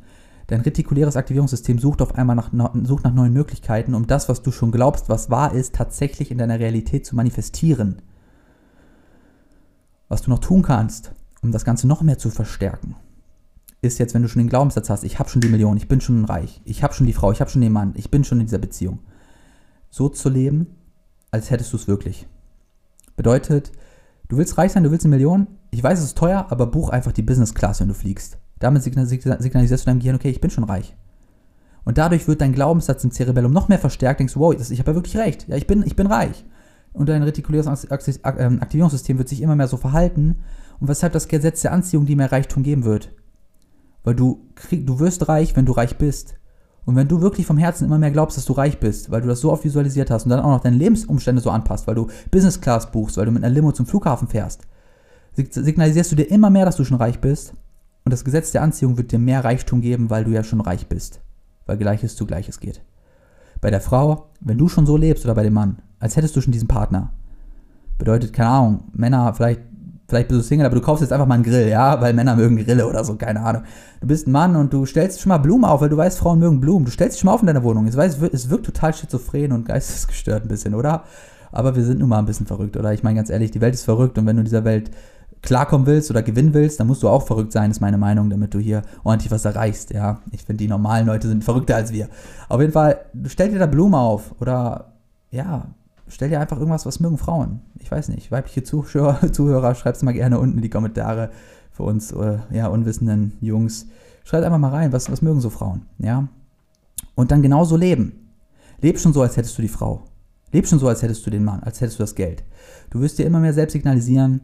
[0.48, 2.50] Dein retikuläres Aktivierungssystem sucht auf einmal nach,
[2.84, 6.38] sucht nach neuen Möglichkeiten, um das, was du schon glaubst, was wahr ist, tatsächlich in
[6.38, 8.02] deiner Realität zu manifestieren.
[10.08, 12.94] Was du noch tun kannst, um das Ganze noch mehr zu verstärken,
[13.82, 16.00] ist jetzt, wenn du schon den Glaubenssatz hast, ich habe schon die Million, ich bin
[16.00, 18.38] schon reich, ich habe schon die Frau, ich habe schon den Mann, ich bin schon
[18.38, 19.00] in dieser Beziehung.
[19.90, 20.68] So zu leben,
[21.32, 22.28] als hättest du es wirklich.
[23.16, 23.72] Bedeutet,
[24.28, 26.90] du willst reich sein, du willst eine Million, ich weiß, es ist teuer, aber buch
[26.90, 28.38] einfach die Business Class, wenn du fliegst.
[28.58, 30.96] Damit signalisierst du deinem Gehirn, okay, ich bin schon reich.
[31.84, 34.90] Und dadurch wird dein Glaubenssatz im Cerebellum noch mehr verstärkt, denkst du, wow, ich habe
[34.90, 36.44] ja wirklich recht, ja, ich bin, ich bin reich
[36.96, 40.36] und dein retikuläres ähm, Aktivierungssystem wird sich immer mehr so verhalten
[40.80, 43.12] und weshalb das Gesetz der Anziehung dir mehr Reichtum geben wird.
[44.02, 46.36] Weil du, krieg, du wirst reich, wenn du reich bist.
[46.86, 49.28] Und wenn du wirklich vom Herzen immer mehr glaubst, dass du reich bist, weil du
[49.28, 52.06] das so oft visualisiert hast und dann auch noch deine Lebensumstände so anpasst, weil du
[52.30, 54.62] Business Class buchst, weil du mit einer Limo zum Flughafen fährst,
[55.34, 57.54] signalisierst du dir immer mehr, dass du schon reich bist.
[58.06, 60.86] Und das Gesetz der Anziehung wird dir mehr Reichtum geben, weil du ja schon reich
[60.86, 61.20] bist.
[61.66, 62.80] Weil Gleiches zu Gleiches geht.
[63.60, 66.40] Bei der Frau, wenn du schon so lebst oder bei dem Mann, als hättest du
[66.40, 67.12] schon diesen Partner.
[67.98, 69.60] Bedeutet, keine Ahnung, Männer, vielleicht,
[70.06, 72.36] vielleicht bist du Single, aber du kaufst jetzt einfach mal einen Grill, ja, weil Männer
[72.36, 73.64] mögen Grille oder so, keine Ahnung.
[74.00, 76.38] Du bist ein Mann und du stellst schon mal Blumen auf, weil du weißt, Frauen
[76.38, 76.84] mögen Blumen.
[76.84, 77.88] Du stellst dich schon mal auf in deiner Wohnung.
[77.88, 81.02] Ich weiß, es wirkt total schizophren und geistesgestört ein bisschen, oder?
[81.50, 82.92] Aber wir sind nun mal ein bisschen verrückt, oder?
[82.92, 84.92] Ich meine ganz ehrlich, die Welt ist verrückt und wenn du in dieser Welt
[85.46, 88.52] klarkommen willst oder gewinnen willst, dann musst du auch verrückt sein, ist meine Meinung, damit
[88.52, 89.92] du hier ordentlich was erreichst.
[89.92, 92.08] Ja, ich finde, die normalen Leute sind verrückter als wir.
[92.48, 94.92] Auf jeden Fall, stell dir da Blumen auf oder
[95.30, 95.68] ja,
[96.08, 97.60] stell dir einfach irgendwas, was mögen Frauen.
[97.78, 101.30] Ich weiß nicht, weibliche Zuschauer, Zuhörer, schreibt es mal gerne unten in die Kommentare
[101.70, 103.86] für uns, äh, ja, unwissenden Jungs.
[104.24, 106.28] Schreibt einfach mal rein, was, was mögen so Frauen, ja.
[107.14, 108.30] Und dann genauso leben.
[108.80, 110.04] Leb schon so, als hättest du die Frau.
[110.52, 112.42] Leb schon so, als hättest du den Mann, als hättest du das Geld.
[112.90, 114.40] Du wirst dir immer mehr selbst signalisieren,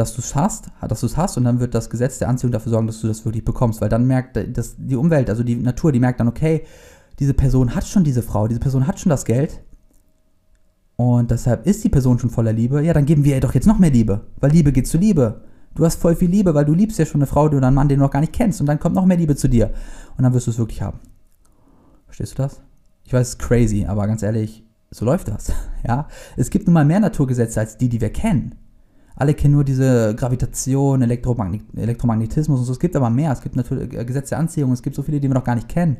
[0.00, 2.52] dass du es hast, dass du es hast und dann wird das Gesetz der Anziehung
[2.52, 5.56] dafür sorgen, dass du das wirklich bekommst, weil dann merkt das, die Umwelt, also die
[5.56, 6.64] Natur, die merkt dann, okay,
[7.18, 9.60] diese Person hat schon diese Frau, diese Person hat schon das Geld
[10.96, 13.66] und deshalb ist die Person schon voller Liebe, ja, dann geben wir ihr doch jetzt
[13.66, 15.42] noch mehr Liebe, weil Liebe geht zu Liebe.
[15.74, 17.88] Du hast voll viel Liebe, weil du liebst ja schon eine Frau oder einen Mann,
[17.88, 19.70] den du noch gar nicht kennst und dann kommt noch mehr Liebe zu dir
[20.16, 20.98] und dann wirst du es wirklich haben.
[22.06, 22.60] Verstehst du das?
[23.04, 25.52] Ich weiß, es ist crazy, aber ganz ehrlich, so läuft das.
[25.86, 26.08] Ja?
[26.36, 28.54] Es gibt nun mal mehr Naturgesetze als die, die wir kennen.
[29.16, 32.72] Alle kennen nur diese Gravitation, Elektromagnet Elektromagnetismus und so.
[32.72, 33.32] Es gibt aber mehr.
[33.32, 34.72] Es gibt natürlich äh, Gesetze der Anziehung.
[34.72, 35.98] Es gibt so viele, die wir noch gar nicht kennen.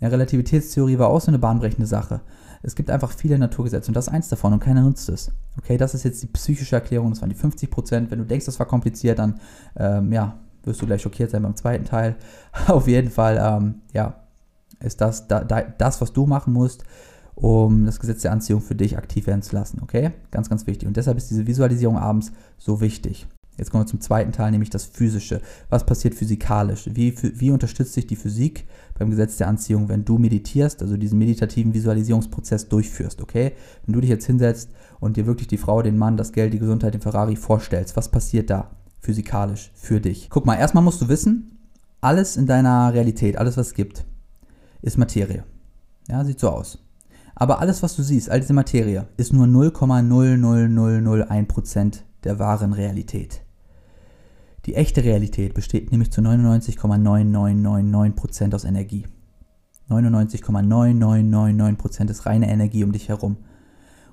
[0.00, 2.22] Ja, Relativitätstheorie war auch so eine bahnbrechende Sache.
[2.62, 5.32] Es gibt einfach viele Naturgesetze und das ist eins davon und keiner nutzt es.
[5.58, 8.10] Okay, das ist jetzt die psychische Erklärung, das waren die 50 Prozent.
[8.10, 9.40] Wenn du denkst, das war kompliziert, dann
[9.76, 12.16] ähm, ja, wirst du gleich schockiert sein beim zweiten Teil.
[12.66, 14.14] Auf jeden Fall, ähm, ja,
[14.80, 16.84] ist das da, da, das, was du machen musst,
[17.40, 19.80] um das Gesetz der Anziehung für dich aktiv werden zu lassen.
[19.82, 20.10] Okay?
[20.30, 20.86] Ganz, ganz wichtig.
[20.86, 23.26] Und deshalb ist diese Visualisierung abends so wichtig.
[23.56, 25.40] Jetzt kommen wir zum zweiten Teil, nämlich das Physische.
[25.68, 26.88] Was passiert physikalisch?
[26.92, 28.66] Wie, wie unterstützt sich die Physik
[28.98, 33.52] beim Gesetz der Anziehung, wenn du meditierst, also diesen meditativen Visualisierungsprozess durchführst, okay?
[33.84, 36.58] Wenn du dich jetzt hinsetzt und dir wirklich die Frau, den Mann, das Geld, die
[36.58, 38.70] Gesundheit, den Ferrari vorstellst, was passiert da
[39.00, 40.28] physikalisch für dich?
[40.30, 41.58] Guck mal, erstmal musst du wissen,
[42.00, 44.06] alles in deiner Realität, alles was es gibt,
[44.80, 45.44] ist Materie.
[46.08, 46.78] Ja, sieht so aus.
[47.40, 53.40] Aber alles, was du siehst, all diese Materie, ist nur 0,00001% der wahren Realität.
[54.66, 59.06] Die echte Realität besteht nämlich zu 99,9999% aus Energie.
[59.88, 63.38] 99,9999% ist reine Energie um dich herum.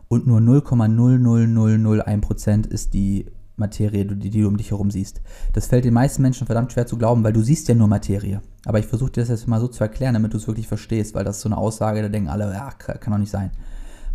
[0.07, 3.25] Und nur 0,00001% ist die
[3.57, 5.21] Materie, die, die du um dich herum siehst.
[5.53, 8.41] Das fällt den meisten Menschen verdammt schwer zu glauben, weil du siehst ja nur Materie.
[8.65, 11.15] Aber ich versuche dir das jetzt mal so zu erklären, damit du es wirklich verstehst,
[11.15, 13.51] weil das ist so eine Aussage, da denken alle, ja, kann doch nicht sein.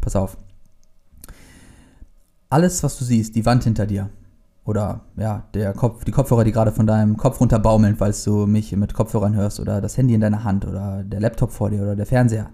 [0.01, 0.39] Pass auf.
[2.49, 4.11] Alles, was du siehst, die Wand hinter dir,
[4.65, 8.77] oder ja, der Kopf, die Kopfhörer, die gerade von deinem Kopf runterbaumeln, weil du mich
[8.77, 11.97] mit Kopfhörern hörst, oder das Handy in deiner Hand, oder der Laptop vor dir, oder
[11.97, 12.51] der Fernseher.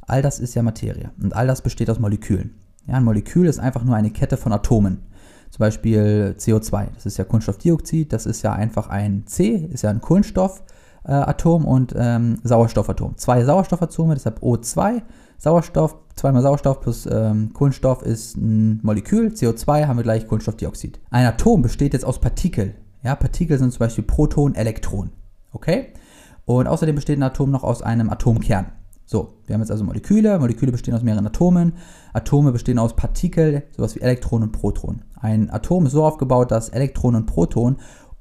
[0.00, 1.10] All das ist ja Materie.
[1.22, 2.54] Und all das besteht aus Molekülen.
[2.86, 5.02] Ja, ein Molekül ist einfach nur eine Kette von Atomen.
[5.50, 9.90] Zum Beispiel CO2, das ist ja Kohlenstoffdioxid, das ist ja einfach ein C, ist ja
[9.90, 13.16] ein Kohlenstoffatom und ähm, Sauerstoffatom.
[13.16, 15.02] Zwei Sauerstoffatome, deshalb O2,
[15.38, 21.00] Sauerstoff, zweimal Sauerstoff plus ähm, Kohlenstoff ist ein Molekül, CO2 haben wir gleich Kohlenstoffdioxid.
[21.10, 22.74] Ein Atom besteht jetzt aus Partikel.
[23.02, 25.10] Ja, Partikel sind zum Beispiel Proton, Elektron.
[25.52, 25.94] Okay?
[26.44, 28.66] Und außerdem besteht ein Atom noch aus einem Atomkern.
[29.06, 30.38] So, wir haben jetzt also Moleküle.
[30.38, 31.72] Moleküle bestehen aus mehreren Atomen.
[32.12, 35.02] Atome bestehen aus Partikel, sowas wie Elektronen und Protonen.
[35.20, 37.76] Ein Atom ist so aufgebaut, dass Elektronen und Protonen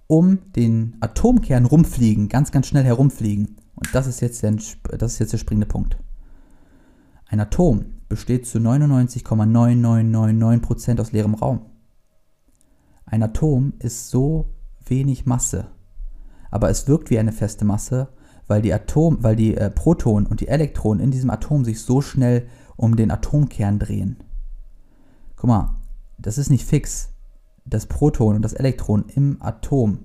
[0.07, 3.57] um den Atomkern rumfliegen, ganz, ganz schnell herumfliegen.
[3.75, 4.55] Und das ist jetzt der,
[4.97, 5.97] das ist jetzt der springende Punkt.
[7.25, 11.61] Ein Atom besteht zu 99,9999% aus leerem Raum.
[13.05, 14.49] Ein Atom ist so
[14.85, 15.67] wenig Masse,
[16.51, 18.09] aber es wirkt wie eine feste Masse
[18.49, 22.01] weil die, Atom, weil die äh, Protonen und die Elektronen in diesem Atom sich so
[22.01, 24.17] schnell um den Atomkern drehen.
[25.35, 25.78] Guck mal,
[26.21, 27.09] das ist nicht fix.
[27.65, 29.99] Das Proton und das Elektron im Atom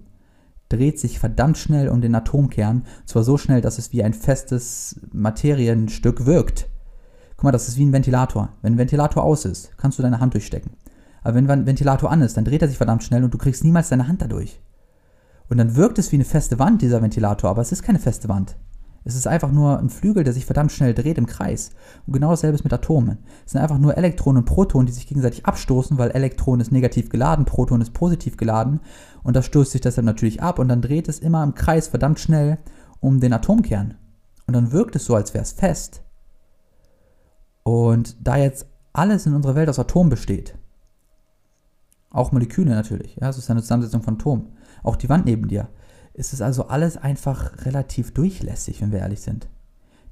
[0.68, 5.00] dreht sich verdammt schnell um den Atomkern, zwar so schnell, dass es wie ein festes
[5.12, 6.68] Materienstück wirkt.
[7.36, 8.50] Guck mal, das ist wie ein Ventilator.
[8.62, 10.72] Wenn ein Ventilator aus ist, kannst du deine Hand durchstecken.
[11.22, 13.64] Aber wenn ein Ventilator an ist, dann dreht er sich verdammt schnell und du kriegst
[13.64, 14.60] niemals deine Hand dadurch.
[15.48, 18.28] Und dann wirkt es wie eine feste Wand, dieser Ventilator, aber es ist keine feste
[18.28, 18.56] Wand.
[19.07, 21.70] Es ist einfach nur ein Flügel, der sich verdammt schnell dreht im Kreis.
[22.07, 23.18] Und genau dasselbe ist mit Atomen.
[23.44, 27.11] Es sind einfach nur Elektronen und Protonen, die sich gegenseitig abstoßen, weil Elektron ist negativ
[27.11, 28.80] geladen, Proton ist positiv geladen.
[29.22, 32.18] Und das stößt sich deshalb natürlich ab und dann dreht es immer im Kreis verdammt
[32.18, 32.59] schnell
[33.00, 33.94] um den Atomkern.
[34.46, 36.02] Und dann wirkt es so, als wäre es fest.
[37.62, 40.57] Und da jetzt alles in unserer Welt aus Atomen besteht,
[42.11, 44.52] auch Moleküle natürlich, ja, es ist eine Zusammensetzung von Atomen,
[44.82, 45.68] auch die Wand neben dir.
[46.14, 49.48] Ist Es also alles einfach relativ durchlässig, wenn wir ehrlich sind.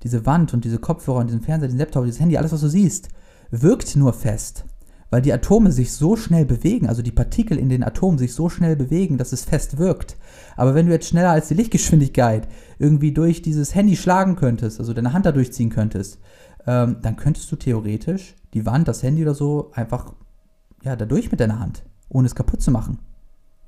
[0.02, 2.68] Diese Wand und diese Kopfhörer und diesen Fernseher, diesen Laptop, dieses Handy, alles, was du
[2.68, 3.08] siehst,
[3.50, 4.64] wirkt nur fest,
[5.10, 8.48] weil die Atome sich so schnell bewegen, also die Partikel in den Atomen sich so
[8.48, 10.16] schnell bewegen, dass es fest wirkt.
[10.56, 12.48] Aber wenn du jetzt schneller als die Lichtgeschwindigkeit
[12.78, 16.18] irgendwie durch dieses Handy schlagen könntest, also deine Hand da durchziehen könntest,
[16.66, 20.14] ähm, dann könntest du theoretisch die Wand, das Handy oder so einfach
[20.82, 22.98] ja, da durch mit deiner Hand, ohne es kaputt zu machen.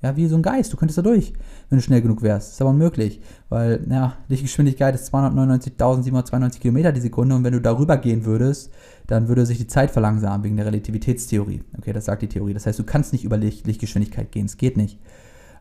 [0.04, 0.70] Ja, wie so ein Geist.
[0.70, 1.32] Du könntest da durch,
[1.70, 2.52] wenn du schnell genug wärst.
[2.52, 7.96] Ist aber unmöglich, weil, ja, Lichtgeschwindigkeit ist 299.792 Kilometer die Sekunde und wenn du darüber
[7.96, 8.70] gehen würdest,
[9.06, 11.62] dann würde sich die Zeit verlangsamen wegen der Relativitätstheorie.
[11.78, 12.52] Okay, das sagt die Theorie.
[12.52, 14.44] Das heißt, du kannst nicht über Licht, Lichtgeschwindigkeit gehen.
[14.44, 15.00] Es geht nicht.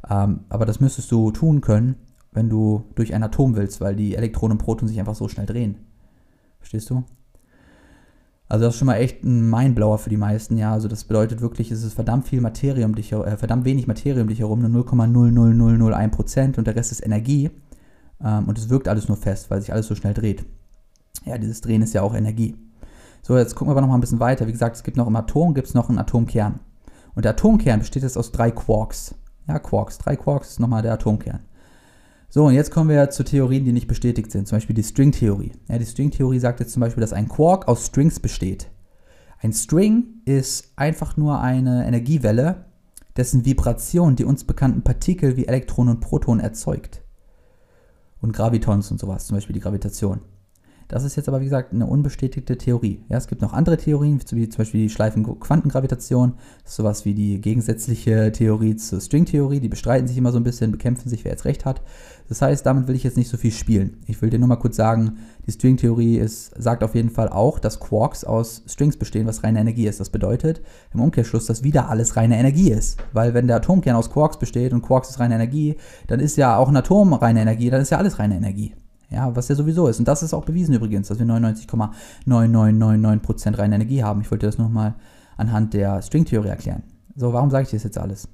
[0.09, 1.95] Ähm, aber das müsstest du tun können,
[2.33, 5.45] wenn du durch ein Atom willst, weil die Elektronen und Protonen sich einfach so schnell
[5.45, 5.77] drehen.
[6.59, 7.05] Verstehst du?
[8.49, 10.73] Also das ist schon mal echt ein Mindblower für die meisten, ja.
[10.73, 14.21] Also das bedeutet wirklich, es ist verdammt viel Materie um dich äh, verdammt wenig Materie
[14.21, 17.49] um dich herum, nur 0,00001% und der Rest ist Energie.
[18.23, 20.45] Ähm, und es wirkt alles nur fest, weil sich alles so schnell dreht.
[21.25, 22.55] Ja, dieses Drehen ist ja auch Energie.
[23.21, 24.47] So, jetzt gucken wir aber noch mal ein bisschen weiter.
[24.47, 26.59] Wie gesagt, es gibt noch im Atom, gibt es noch einen Atomkern.
[27.15, 29.15] Und der Atomkern besteht jetzt aus drei Quarks.
[29.47, 29.97] Ja, Quarks.
[29.97, 31.39] Drei Quarks ist nochmal der Atomkern.
[32.33, 34.47] So, und jetzt kommen wir zu Theorien, die nicht bestätigt sind.
[34.47, 35.51] Zum Beispiel die String-Theorie.
[35.69, 38.71] Ja, die String-Theorie sagt jetzt zum Beispiel, dass ein Quark aus Strings besteht.
[39.39, 42.65] Ein String ist einfach nur eine Energiewelle,
[43.17, 47.03] dessen Vibration die uns bekannten Partikel wie Elektronen und Protonen erzeugt.
[48.19, 50.21] Und Gravitons und sowas, zum Beispiel die Gravitation.
[50.87, 53.01] Das ist jetzt aber, wie gesagt, eine unbestätigte Theorie.
[53.09, 56.33] Ja, es gibt noch andere Theorien, wie zum Beispiel die Schleifen-Quantengravitation,
[56.65, 59.59] sowas wie die gegensätzliche Theorie zur Stringtheorie.
[59.59, 61.81] Die bestreiten sich immer so ein bisschen, bekämpfen sich, wer jetzt recht hat.
[62.29, 63.97] Das heißt, damit will ich jetzt nicht so viel spielen.
[64.07, 67.79] Ich will dir nur mal kurz sagen, die Stringtheorie sagt auf jeden Fall auch, dass
[67.79, 69.99] Quarks aus Strings bestehen, was reine Energie ist.
[69.99, 70.61] Das bedeutet
[70.93, 72.97] im Umkehrschluss, dass wieder alles reine Energie ist.
[73.11, 75.75] Weil wenn der Atomkern aus Quarks besteht und Quarks ist reine Energie,
[76.07, 78.73] dann ist ja auch ein Atom reine Energie, dann ist ja alles reine Energie.
[79.13, 79.99] Ja, was ja sowieso ist.
[79.99, 84.21] Und das ist auch bewiesen übrigens, dass wir 99,9999% reine Energie haben.
[84.21, 84.95] Ich wollte das nochmal
[85.37, 86.83] anhand der Stringtheorie erklären.
[87.15, 88.27] So, warum sage ich das jetzt alles?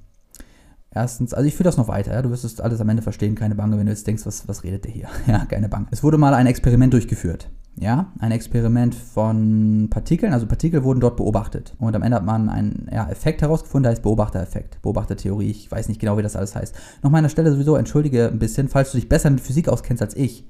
[0.92, 2.22] Erstens, also ich führe das noch weiter, ja?
[2.22, 4.64] du wirst es alles am Ende verstehen, keine Bange, wenn du jetzt denkst, was, was
[4.64, 5.06] redet der hier?
[5.26, 5.86] Ja, keine Bange.
[5.92, 7.48] Es wurde mal ein Experiment durchgeführt.
[7.76, 11.76] Ja, ein Experiment von Partikeln, also Partikel wurden dort beobachtet.
[11.78, 15.86] Und am Ende hat man einen ja, Effekt herausgefunden, der heißt Beobachtereffekt, Beobachtertheorie, ich weiß
[15.88, 16.74] nicht genau, wie das alles heißt.
[17.02, 20.16] An der Stelle sowieso, entschuldige ein bisschen, falls du dich besser mit Physik auskennst als
[20.16, 20.44] ich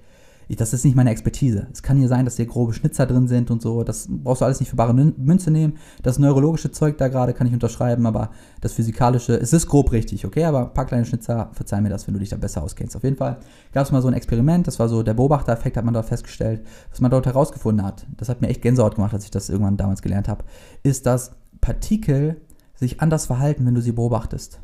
[0.49, 1.69] ich, das ist nicht meine Expertise.
[1.73, 3.85] Es kann hier sein, dass hier grobe Schnitzer drin sind und so.
[3.85, 5.75] Das brauchst du alles nicht für bare Münze nehmen.
[6.03, 8.31] Das neurologische Zeug da gerade kann ich unterschreiben, aber
[8.61, 10.45] das physikalische, es ist grob richtig, okay?
[10.45, 12.97] Aber ein paar kleine Schnitzer, verzeih mir das, wenn du dich da besser auskennst.
[12.97, 13.39] Auf jeden Fall
[13.73, 16.63] gab es mal so ein Experiment, das war so der Beobachtereffekt, hat man da festgestellt.
[16.91, 19.77] Was man dort herausgefunden hat, das hat mir echt Gänsehaut gemacht, als ich das irgendwann
[19.77, 20.45] damals gelernt habe,
[20.83, 22.41] ist, dass Partikel
[22.75, 24.61] sich anders verhalten, wenn du sie beobachtest.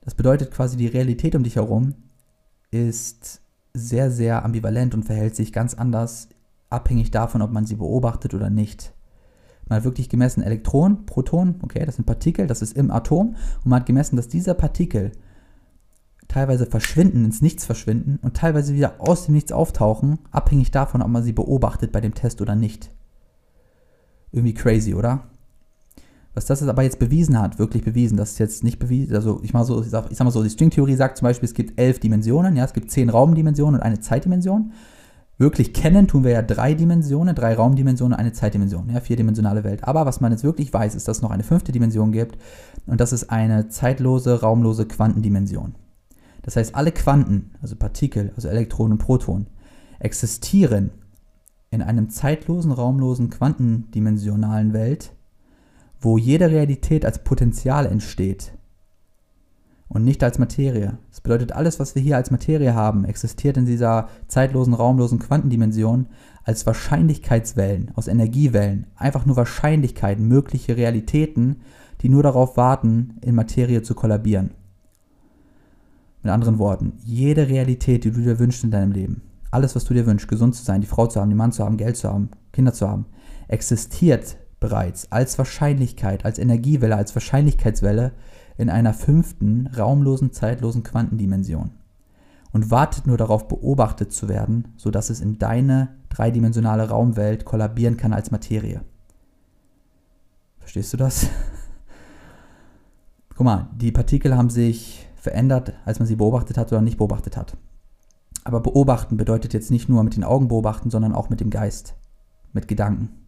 [0.00, 1.94] Das bedeutet quasi, die Realität um dich herum
[2.70, 3.40] ist
[3.74, 6.28] sehr, sehr ambivalent und verhält sich ganz anders,
[6.70, 8.94] abhängig davon, ob man sie beobachtet oder nicht.
[9.68, 13.66] Man hat wirklich gemessen Elektronen, Protonen, okay, das sind Partikel, das ist im Atom, und
[13.66, 15.12] man hat gemessen, dass diese Partikel
[16.28, 21.08] teilweise verschwinden, ins Nichts verschwinden und teilweise wieder aus dem Nichts auftauchen, abhängig davon, ob
[21.08, 22.90] man sie beobachtet bei dem Test oder nicht.
[24.32, 25.30] Irgendwie crazy, oder?
[26.34, 29.52] Was das aber jetzt bewiesen hat, wirklich bewiesen, das ist jetzt nicht bewiesen, also ich
[29.52, 31.78] mal so, ich sag, ich sag mal so, die Stringtheorie sagt zum Beispiel, es gibt
[31.78, 34.72] elf Dimensionen, ja, es gibt zehn Raumdimensionen und eine Zeitdimension.
[35.38, 39.84] Wirklich kennen tun wir ja drei Dimensionen, drei Raumdimensionen, eine Zeitdimension, ja, vierdimensionale Welt.
[39.84, 42.36] Aber was man jetzt wirklich weiß, ist, dass es noch eine fünfte Dimension gibt
[42.86, 45.74] und das ist eine zeitlose, raumlose Quantendimension.
[46.42, 49.46] Das heißt, alle Quanten, also Partikel, also Elektronen und Protonen,
[49.98, 50.90] existieren
[51.70, 55.12] in einem zeitlosen, raumlosen, quantendimensionalen Welt
[56.04, 58.52] wo jede Realität als Potenzial entsteht
[59.88, 60.98] und nicht als Materie.
[61.10, 66.08] Das bedeutet, alles, was wir hier als Materie haben, existiert in dieser zeitlosen, raumlosen Quantendimension
[66.42, 68.86] als Wahrscheinlichkeitswellen aus Energiewellen.
[68.96, 71.60] Einfach nur Wahrscheinlichkeiten, mögliche Realitäten,
[72.00, 74.50] die nur darauf warten, in Materie zu kollabieren.
[76.22, 79.94] Mit anderen Worten, jede Realität, die du dir wünschst in deinem Leben, alles, was du
[79.94, 82.08] dir wünschst, gesund zu sein, die Frau zu haben, den Mann zu haben, Geld zu
[82.08, 83.06] haben, Kinder zu haben,
[83.46, 88.12] existiert bereits als Wahrscheinlichkeit, als Energiewelle, als Wahrscheinlichkeitswelle
[88.56, 91.72] in einer fünften, raumlosen, zeitlosen Quantendimension
[92.50, 98.14] und wartet nur darauf, beobachtet zu werden, sodass es in deine dreidimensionale Raumwelt kollabieren kann
[98.14, 98.80] als Materie.
[100.60, 101.26] Verstehst du das?
[103.36, 107.36] Guck mal, die Partikel haben sich verändert, als man sie beobachtet hat oder nicht beobachtet
[107.36, 107.58] hat.
[108.44, 111.96] Aber beobachten bedeutet jetzt nicht nur mit den Augen beobachten, sondern auch mit dem Geist,
[112.54, 113.23] mit Gedanken.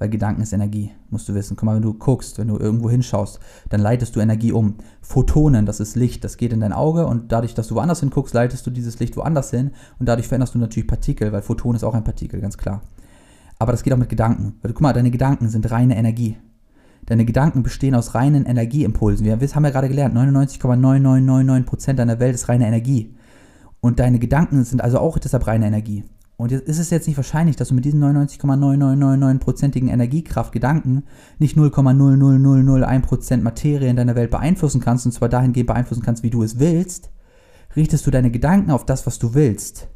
[0.00, 1.56] Weil Gedanken ist Energie, musst du wissen.
[1.56, 3.38] Guck mal, wenn du guckst, wenn du irgendwo hinschaust,
[3.68, 4.76] dann leitest du Energie um.
[5.02, 8.32] Photonen, das ist Licht, das geht in dein Auge und dadurch, dass du woanders hinguckst,
[8.32, 11.84] leitest du dieses Licht woanders hin und dadurch veränderst du natürlich Partikel, weil Photon ist
[11.84, 12.80] auch ein Partikel, ganz klar.
[13.58, 14.54] Aber das geht auch mit Gedanken.
[14.62, 16.38] Weil, guck mal, deine Gedanken sind reine Energie.
[17.04, 19.26] Deine Gedanken bestehen aus reinen Energieimpulsen.
[19.26, 23.14] Wir haben ja gerade gelernt, 99,9999% deiner Welt ist reine Energie.
[23.80, 26.04] Und deine Gedanken sind also auch deshalb reine Energie.
[26.40, 31.02] Und jetzt ist es jetzt nicht wahrscheinlich, dass du mit diesen 99,9999%igen Energiekraft Gedanken
[31.38, 36.42] nicht 0,00001% Materie in deiner Welt beeinflussen kannst, und zwar dahingehend beeinflussen kannst, wie du
[36.42, 37.10] es willst,
[37.76, 39.88] richtest du deine Gedanken auf das, was du willst.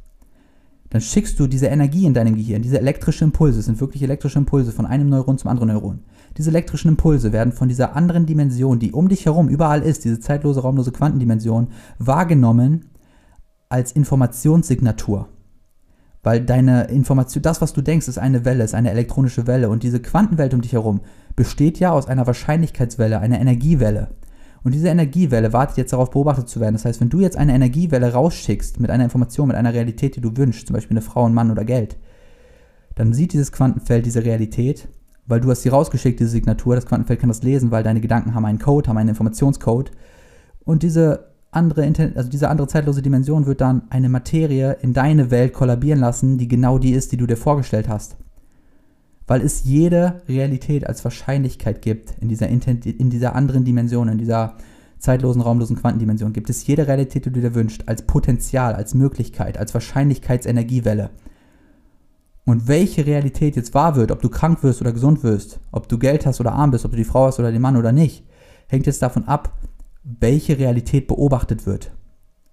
[0.90, 4.70] Dann schickst du diese Energie in deinem Gehirn, diese elektrischen Impulse, sind wirklich elektrische Impulse
[4.70, 6.00] von einem Neuron zum anderen Neuron.
[6.36, 10.20] Diese elektrischen Impulse werden von dieser anderen Dimension, die um dich herum überall ist, diese
[10.20, 11.68] zeitlose, raumlose Quantendimension,
[11.98, 12.90] wahrgenommen
[13.70, 15.30] als Informationssignatur.
[16.24, 19.68] Weil deine Information, das, was du denkst, ist eine Welle, ist eine elektronische Welle.
[19.68, 21.02] Und diese Quantenwelt um dich herum
[21.36, 24.08] besteht ja aus einer Wahrscheinlichkeitswelle, einer Energiewelle.
[24.62, 26.74] Und diese Energiewelle wartet jetzt darauf, beobachtet zu werden.
[26.74, 30.22] Das heißt, wenn du jetzt eine Energiewelle rausschickst mit einer Information, mit einer Realität, die
[30.22, 31.98] du wünschst, zum Beispiel eine Frau, ein Mann oder Geld,
[32.94, 34.88] dann sieht dieses Quantenfeld diese Realität,
[35.26, 36.74] weil du hast sie rausgeschickt, diese Signatur.
[36.74, 39.90] Das Quantenfeld kann das lesen, weil deine Gedanken haben einen Code, haben einen Informationscode.
[40.64, 45.52] Und diese andere, also diese andere zeitlose Dimension wird dann eine Materie in deine Welt
[45.52, 48.16] kollabieren lassen, die genau die ist, die du dir vorgestellt hast.
[49.26, 54.56] weil es jede Realität als Wahrscheinlichkeit gibt in dieser, in dieser anderen Dimension, in dieser
[54.98, 59.58] zeitlosen, raumlosen Quantendimension, gibt es jede Realität, die du dir wünschst, als Potenzial, als Möglichkeit,
[59.58, 61.10] als Wahrscheinlichkeitsenergiewelle.
[62.46, 65.98] Und welche Realität jetzt wahr wird, ob du krank wirst oder gesund wirst, ob du
[65.98, 68.24] Geld hast oder arm bist, ob du die Frau hast oder den Mann oder nicht,
[68.68, 69.56] hängt jetzt davon ab,
[70.04, 71.92] welche Realität beobachtet wird.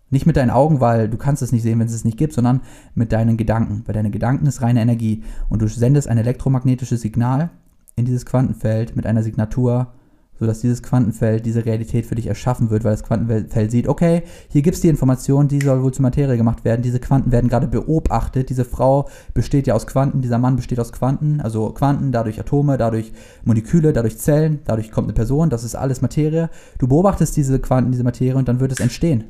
[0.10, 2.34] Nicht mit deinen Augen, weil du kannst es nicht sehen, wenn es es nicht gibt,
[2.34, 2.62] sondern
[2.95, 3.84] mit deinen Gedanken.
[3.86, 7.49] Weil deine Gedanken ist reine Energie und du sendest ein elektromagnetisches Signal
[7.95, 9.93] in dieses Quantenfeld mit einer Signatur
[10.42, 14.64] sodass dieses Quantenfeld diese Realität für dich erschaffen wird, weil das Quantenfeld sieht, okay, hier
[14.64, 17.68] gibt es die Information, die soll wohl zur Materie gemacht werden, diese Quanten werden gerade
[17.68, 22.39] beobachtet, diese Frau besteht ja aus Quanten, dieser Mann besteht aus Quanten, also Quanten, dadurch
[22.39, 23.14] Atome, dadurch
[23.46, 26.50] Moleküle, dadurch Zellen, dadurch kommt eine Person, das ist alles Materie.
[26.80, 29.26] Du beobachtest diese Quanten, diese Materie und dann wird es entstehen.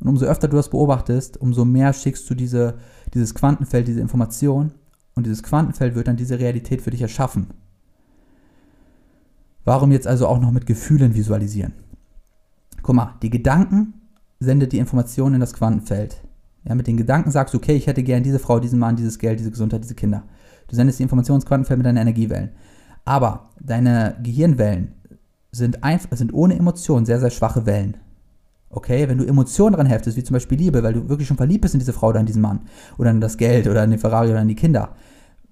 [0.00, 2.78] Und umso öfter du das beobachtest, umso mehr schickst du diese,
[3.12, 4.72] dieses Quantenfeld, diese Information
[5.14, 7.48] und dieses Quantenfeld wird dann diese Realität für dich erschaffen.
[9.68, 11.74] Warum jetzt also auch noch mit Gefühlen visualisieren?
[12.80, 13.92] Guck mal, die Gedanken
[14.40, 16.22] sendet die Informationen in das Quantenfeld.
[16.64, 19.18] Ja, mit den Gedanken sagst du, okay, ich hätte gern diese Frau, diesen Mann, dieses
[19.18, 20.22] Geld, diese Gesundheit, diese Kinder.
[20.68, 22.52] Du sendest die Informationen ins Quantenfeld mit deinen Energiewellen.
[23.04, 24.94] Aber deine Gehirnwellen
[25.52, 25.78] sind,
[26.12, 27.98] sind ohne Emotionen sehr, sehr schwache Wellen.
[28.70, 31.60] Okay, wenn du Emotionen dran heftest, wie zum Beispiel Liebe, weil du wirklich schon verliebt
[31.60, 32.60] bist in diese Frau oder in diesen Mann
[32.96, 34.94] oder in das Geld oder in den Ferrari oder in die Kinder.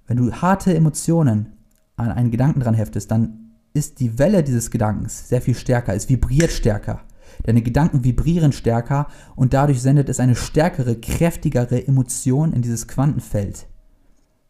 [0.07, 1.53] Wenn du harte Emotionen
[1.97, 3.46] an einen Gedanken dran heftest, dann
[3.77, 7.03] ist die Welle dieses Gedankens sehr viel stärker, es vibriert stärker.
[7.45, 13.67] Deine Gedanken vibrieren stärker und dadurch sendet es eine stärkere, kräftigere Emotion in dieses Quantenfeld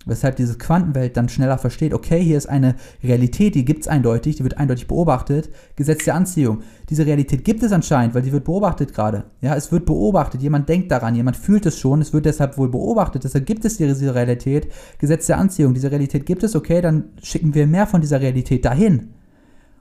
[0.07, 4.37] weshalb diese Quantenwelt dann schneller versteht, okay, hier ist eine Realität, die gibt es eindeutig,
[4.37, 6.63] die wird eindeutig beobachtet, Gesetz der Anziehung.
[6.89, 9.25] Diese Realität gibt es anscheinend, weil die wird beobachtet gerade.
[9.43, 12.71] Ja, es wird beobachtet, jemand denkt daran, jemand fühlt es schon, es wird deshalb wohl
[12.71, 17.11] beobachtet, deshalb gibt es diese Realität, Gesetz der Anziehung, diese Realität gibt es, okay, dann
[17.23, 19.11] schicken wir mehr von dieser Realität dahin.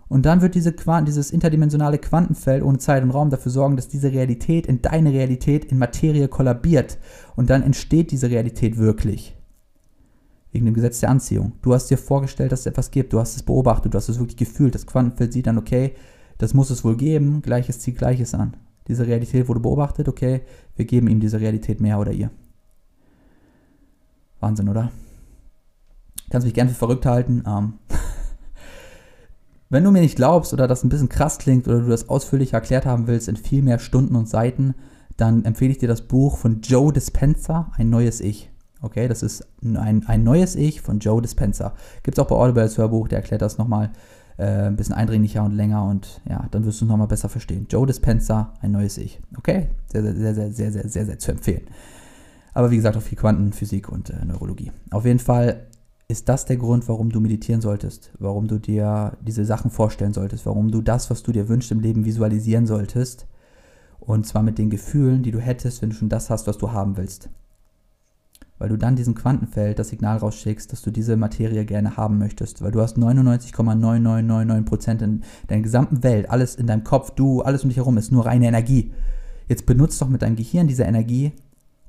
[0.08, 3.88] Und dann wird diese Quant dieses interdimensionale Quantenfeld ohne Zeit und Raum dafür sorgen, dass
[3.88, 7.00] diese Realität in deine Realität, in Materie kollabiert.
[7.36, 9.35] Und dann entsteht diese Realität wirklich
[10.56, 11.52] wegen dem Gesetz der Anziehung.
[11.62, 14.20] Du hast dir vorgestellt, dass es etwas gibt, du hast es beobachtet, du hast es
[14.20, 14.74] wirklich gefühlt.
[14.74, 15.96] Das Quantenfeld sieht dann, okay,
[16.38, 18.56] das muss es wohl geben, Gleiches zieht Gleiches an.
[18.88, 20.44] Diese Realität wurde beobachtet, okay,
[20.78, 22.32] wir geben ihm diese Realität mehr oder ihr.
[24.40, 24.92] Wahnsinn, oder?
[26.30, 27.44] Kannst mich gern für verrückt halten.
[27.46, 27.74] Ähm
[29.70, 32.54] Wenn du mir nicht glaubst oder das ein bisschen krass klingt oder du das ausführlich
[32.54, 34.74] erklärt haben willst in viel mehr Stunden und Seiten,
[35.18, 38.55] dann empfehle ich dir das Buch von Joe Dispenza, Ein neues Ich.
[38.86, 41.74] Okay, das ist ein, ein neues Ich von Joe Dispenza.
[42.04, 43.92] Gibt es auch bei Audible als Hörbuch, der erklärt das nochmal
[44.38, 47.66] äh, ein bisschen eindringlicher und länger und ja, dann wirst du es nochmal besser verstehen.
[47.68, 49.20] Joe Dispenza, ein neues Ich.
[49.40, 51.64] Okay, sehr, sehr, sehr, sehr, sehr, sehr, sehr, sehr zu empfehlen.
[52.54, 54.72] Aber wie gesagt, auch viel Quantenphysik und äh, Neurologie.
[54.92, 55.66] Auf jeden Fall
[56.08, 60.46] ist das der Grund, warum du meditieren solltest, warum du dir diese Sachen vorstellen solltest,
[60.46, 63.26] warum du das, was du dir wünschst im Leben, visualisieren solltest.
[64.00, 66.72] Und zwar mit den Gefühlen, die du hättest, wenn du schon das hast, was du
[66.72, 67.32] haben willst
[68.58, 72.62] weil du dann diesem Quantenfeld das Signal rausschickst, dass du diese Materie gerne haben möchtest,
[72.62, 77.70] weil du hast 99,9999% in deiner gesamten Welt, alles in deinem Kopf, du, alles um
[77.70, 78.92] dich herum ist nur reine Energie.
[79.48, 81.32] Jetzt benutzt doch mit deinem Gehirn diese Energie,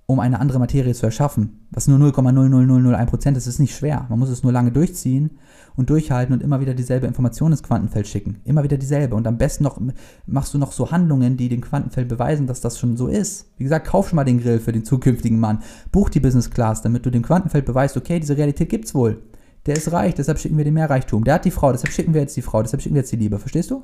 [0.07, 1.67] um eine andere Materie zu erschaffen.
[1.71, 4.07] Was nur 0,00001% ist, ist nicht schwer.
[4.09, 5.31] Man muss es nur lange durchziehen
[5.75, 8.37] und durchhalten und immer wieder dieselbe Information ins Quantenfeld schicken.
[8.45, 9.17] Immer wieder dieselbe.
[9.17, 9.81] Und am besten noch
[10.27, 13.51] machst du noch so Handlungen, die dem Quantenfeld beweisen, dass das schon so ist.
[13.59, 15.59] Wie gesagt, kauf schon mal den Grill für den zukünftigen Mann.
[15.91, 19.23] Buch die Business Class, damit du dem Quantenfeld beweist, okay, diese Realität gibt's wohl.
[19.67, 21.25] Der ist reich, deshalb schicken wir dem mehr Reichtum.
[21.25, 23.17] Der hat die Frau, deshalb schicken wir jetzt die Frau, deshalb schicken wir jetzt die
[23.17, 23.41] Liebe.
[23.41, 23.83] Verstehst du?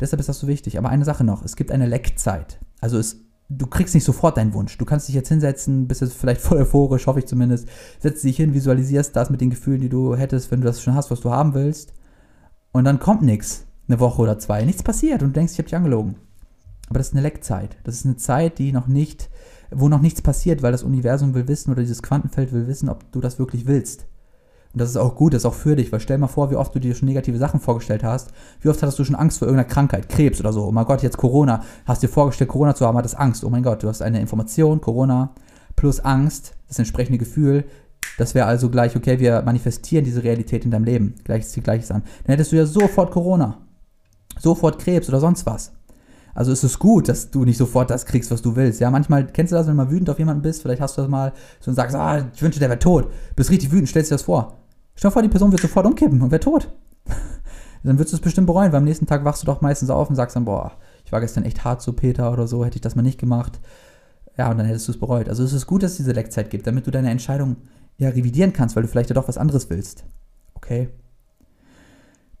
[0.00, 0.78] Deshalb ist das so wichtig.
[0.78, 2.58] Aber eine Sache noch, es gibt eine Leckzeit.
[2.80, 4.76] Also es du kriegst nicht sofort deinen Wunsch.
[4.76, 7.68] Du kannst dich jetzt hinsetzen, bist jetzt vielleicht voll euphorisch, hoffe ich zumindest.
[7.98, 10.94] Setzt dich hin, visualisierst das mit den Gefühlen, die du hättest, wenn du das schon
[10.94, 11.94] hast, was du haben willst.
[12.72, 13.64] Und dann kommt nichts.
[13.88, 14.64] Eine Woche oder zwei.
[14.64, 16.16] Nichts passiert und du denkst, ich habe dich angelogen.
[16.90, 17.76] Aber das ist eine Leckzeit.
[17.84, 19.30] Das ist eine Zeit, die noch nicht,
[19.70, 23.10] wo noch nichts passiert, weil das Universum will wissen oder dieses Quantenfeld will wissen, ob
[23.12, 24.06] du das wirklich willst.
[24.72, 26.56] Und das ist auch gut, das ist auch für dich, weil stell mal vor, wie
[26.56, 28.32] oft du dir schon negative Sachen vorgestellt hast.
[28.60, 30.64] Wie oft hattest du schon Angst vor irgendeiner Krankheit, Krebs oder so.
[30.66, 31.62] Oh mein Gott, jetzt Corona.
[31.86, 33.44] Hast dir vorgestellt, Corona zu haben, hattest Angst.
[33.44, 35.30] Oh mein Gott, du hast eine Information, Corona
[35.74, 37.64] plus Angst, das entsprechende Gefühl.
[38.18, 41.14] Das wäre also gleich, okay, wir manifestieren diese Realität in deinem Leben.
[41.24, 42.02] Gleiches Ziel, gleiches an.
[42.24, 43.58] Dann hättest du ja sofort Corona.
[44.38, 45.72] Sofort Krebs oder sonst was.
[46.34, 48.80] Also ist es gut, dass du nicht sofort das kriegst, was du willst.
[48.80, 51.02] Ja, manchmal kennst du das, wenn du mal wütend auf jemanden bist, vielleicht hast du
[51.02, 53.10] das mal so und sagst, ah, ich wünsche, der wäre tot.
[53.34, 54.58] Bist richtig wütend, stellst dir das vor.
[54.94, 56.70] Stell dir vor, die Person wird sofort umkippen und wäre tot.
[57.82, 60.08] dann würdest du es bestimmt bereuen, weil am nächsten Tag wachst du doch meistens auf
[60.10, 60.72] und sagst dann, boah,
[61.04, 63.60] ich war gestern echt hart zu Peter oder so, hätte ich das mal nicht gemacht.
[64.36, 65.28] Ja, und dann hättest du es bereut.
[65.28, 67.56] Also es ist gut, dass es diese Leckzeit gibt, damit du deine Entscheidung
[67.96, 70.04] ja, revidieren kannst, weil du vielleicht ja doch was anderes willst.
[70.54, 70.90] Okay?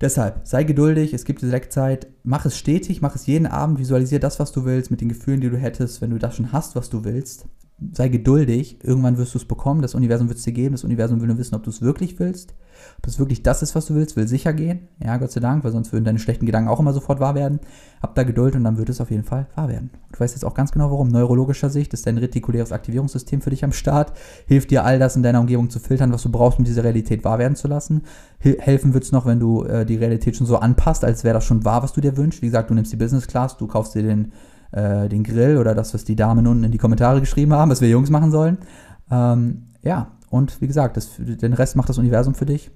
[0.00, 4.38] Deshalb, sei geduldig, es gibt Selektzeit, mach es stetig, mach es jeden Abend, visualisier das,
[4.38, 6.88] was du willst, mit den Gefühlen, die du hättest, wenn du das schon hast, was
[6.88, 7.46] du willst
[7.92, 11.20] sei geduldig, irgendwann wirst du es bekommen, das Universum wird es dir geben, das Universum
[11.20, 12.54] will nur wissen, ob du es wirklich willst,
[12.98, 15.62] ob es wirklich das ist, was du willst, will sicher gehen, ja, Gott sei Dank,
[15.62, 17.60] weil sonst würden deine schlechten Gedanken auch immer sofort wahr werden.
[18.02, 19.90] Hab da Geduld und dann wird es auf jeden Fall wahr werden.
[20.12, 21.08] Du weißt jetzt auch ganz genau, warum.
[21.08, 24.12] Neurologischer Sicht ist dein retikuläres Aktivierungssystem für dich am Start,
[24.46, 27.24] hilft dir all das in deiner Umgebung zu filtern, was du brauchst, um diese Realität
[27.24, 28.02] wahr werden zu lassen.
[28.40, 31.44] helfen wird es noch, wenn du äh, die Realität schon so anpasst, als wäre das
[31.44, 32.42] schon wahr, was du dir wünschst.
[32.42, 34.32] Wie gesagt, du nimmst die Business Class, du kaufst dir den
[34.72, 37.80] äh, den Grill oder das, was die Damen unten in die Kommentare geschrieben haben, was
[37.80, 38.58] wir Jungs machen sollen.
[39.10, 42.70] Ähm, ja, und wie gesagt, das, den Rest macht das Universum für dich.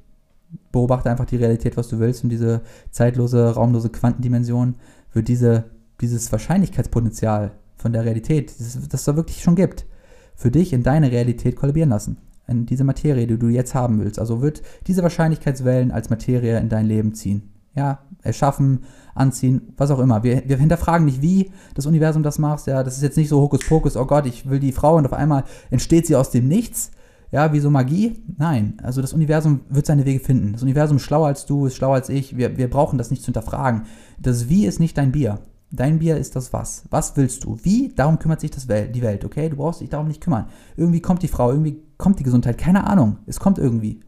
[0.70, 4.76] Beobachte einfach die Realität, was du willst und diese zeitlose, raumlose Quantendimension
[5.12, 5.64] wird diese,
[6.00, 9.86] dieses Wahrscheinlichkeitspotenzial von der Realität, das, das es da wirklich schon gibt,
[10.34, 12.18] für dich in deine Realität kollabieren lassen.
[12.48, 14.18] In diese Materie, die du jetzt haben willst.
[14.18, 17.50] Also wird diese Wahrscheinlichkeitswellen als Materie in dein Leben ziehen.
[17.74, 18.80] Ja, erschaffen,
[19.14, 20.22] anziehen, was auch immer.
[20.22, 22.66] Wir, wir hinterfragen nicht, wie das Universum das macht.
[22.66, 25.12] Ja, das ist jetzt nicht so Hokuspokus, oh Gott, ich will die Frau und auf
[25.12, 26.92] einmal entsteht sie aus dem Nichts.
[27.30, 28.22] Ja, wie so Magie?
[28.36, 30.52] Nein, also das Universum wird seine Wege finden.
[30.52, 32.36] Das Universum ist schlauer als du, ist schlauer als ich.
[32.36, 33.84] Wir, wir brauchen das nicht zu hinterfragen.
[34.18, 35.38] Das Wie ist nicht dein Bier.
[35.70, 36.84] Dein Bier ist das Was.
[36.90, 37.56] Was willst du?
[37.62, 37.88] Wie?
[37.96, 39.48] Darum kümmert sich das Welt, die Welt, okay?
[39.48, 40.48] Du brauchst dich darum nicht kümmern.
[40.76, 43.16] Irgendwie kommt die Frau, irgendwie kommt die Gesundheit, keine Ahnung.
[43.24, 44.00] Es kommt irgendwie.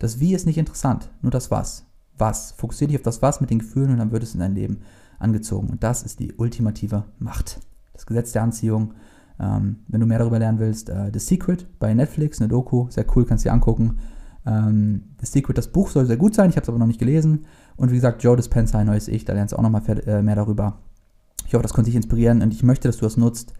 [0.00, 1.86] Das Wie ist nicht interessant, nur das Was
[2.20, 2.52] was.
[2.52, 4.78] Fokussiere dich auf das Was mit den Gefühlen und dann wird es in dein Leben
[5.18, 5.68] angezogen.
[5.68, 7.60] Und das ist die ultimative Macht.
[7.92, 8.94] Das Gesetz der Anziehung.
[9.38, 13.06] Ähm, wenn du mehr darüber lernen willst, äh, The Secret bei Netflix, eine Doku, sehr
[13.16, 13.98] cool, kannst du dir angucken.
[14.46, 17.00] Ähm, The Secret, das Buch soll sehr gut sein, ich habe es aber noch nicht
[17.00, 17.46] gelesen.
[17.76, 20.36] Und wie gesagt, Joe Dispenza, ein neues Ich, da lernst du auch nochmal äh, mehr
[20.36, 20.78] darüber.
[21.46, 23.54] Ich hoffe, das konnte dich inspirieren und ich möchte, dass du das nutzt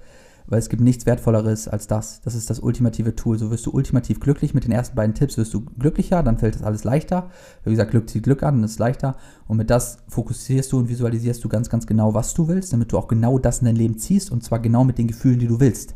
[0.50, 2.20] weil es gibt nichts Wertvolleres als das.
[2.22, 3.38] Das ist das ultimative Tool.
[3.38, 4.52] So wirst du ultimativ glücklich.
[4.52, 7.30] Mit den ersten beiden Tipps wirst du glücklicher, dann fällt das alles leichter.
[7.64, 9.16] Wie gesagt, Glück zieht Glück an, dann ist es leichter.
[9.46, 12.90] Und mit das fokussierst du und visualisierst du ganz, ganz genau, was du willst, damit
[12.90, 15.46] du auch genau das in dein Leben ziehst und zwar genau mit den Gefühlen, die
[15.46, 15.94] du willst.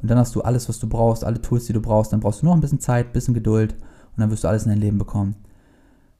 [0.00, 2.12] Und dann hast du alles, was du brauchst, alle Tools, die du brauchst.
[2.12, 4.64] Dann brauchst du nur ein bisschen Zeit, ein bisschen Geduld und dann wirst du alles
[4.64, 5.34] in dein Leben bekommen,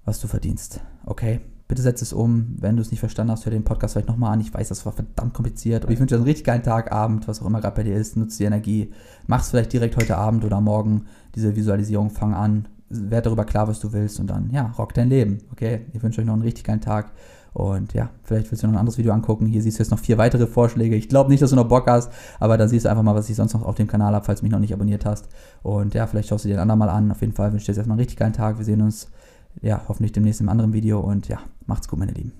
[0.04, 0.80] was du verdienst.
[1.06, 1.40] Okay?
[1.70, 2.56] Bitte setz es um.
[2.58, 4.40] Wenn du es nicht verstanden hast, hör den Podcast vielleicht nochmal an.
[4.40, 5.84] Ich weiß, das war verdammt kompliziert.
[5.84, 7.94] Aber ich wünsche dir einen richtig geilen Tag, Abend, was auch immer gerade bei dir
[7.94, 8.16] ist.
[8.16, 8.92] Nutze die Energie.
[9.28, 11.04] Mach es vielleicht direkt heute Abend oder morgen.
[11.36, 12.66] Diese Visualisierung, fang an.
[12.88, 14.18] Werd darüber klar, was du willst.
[14.18, 15.38] Und dann, ja, rock dein Leben.
[15.52, 15.82] Okay?
[15.92, 17.12] Ich wünsche euch noch einen richtig geilen Tag.
[17.52, 19.46] Und ja, vielleicht willst du noch ein anderes Video angucken.
[19.46, 20.96] Hier siehst du jetzt noch vier weitere Vorschläge.
[20.96, 22.10] Ich glaube nicht, dass du noch Bock hast,
[22.40, 24.40] aber da siehst du einfach mal, was ich sonst noch auf dem Kanal habe, falls
[24.40, 25.28] du mich noch nicht abonniert hast.
[25.62, 27.12] Und ja, vielleicht schaust du dir den anderen mal an.
[27.12, 28.58] Auf jeden Fall wünsche ich dir jetzt erstmal einen richtig geilen Tag.
[28.58, 29.08] Wir sehen uns
[29.62, 32.32] ja, hoffentlich demnächst im anderen Video und ja, macht's gut, meine Lieben.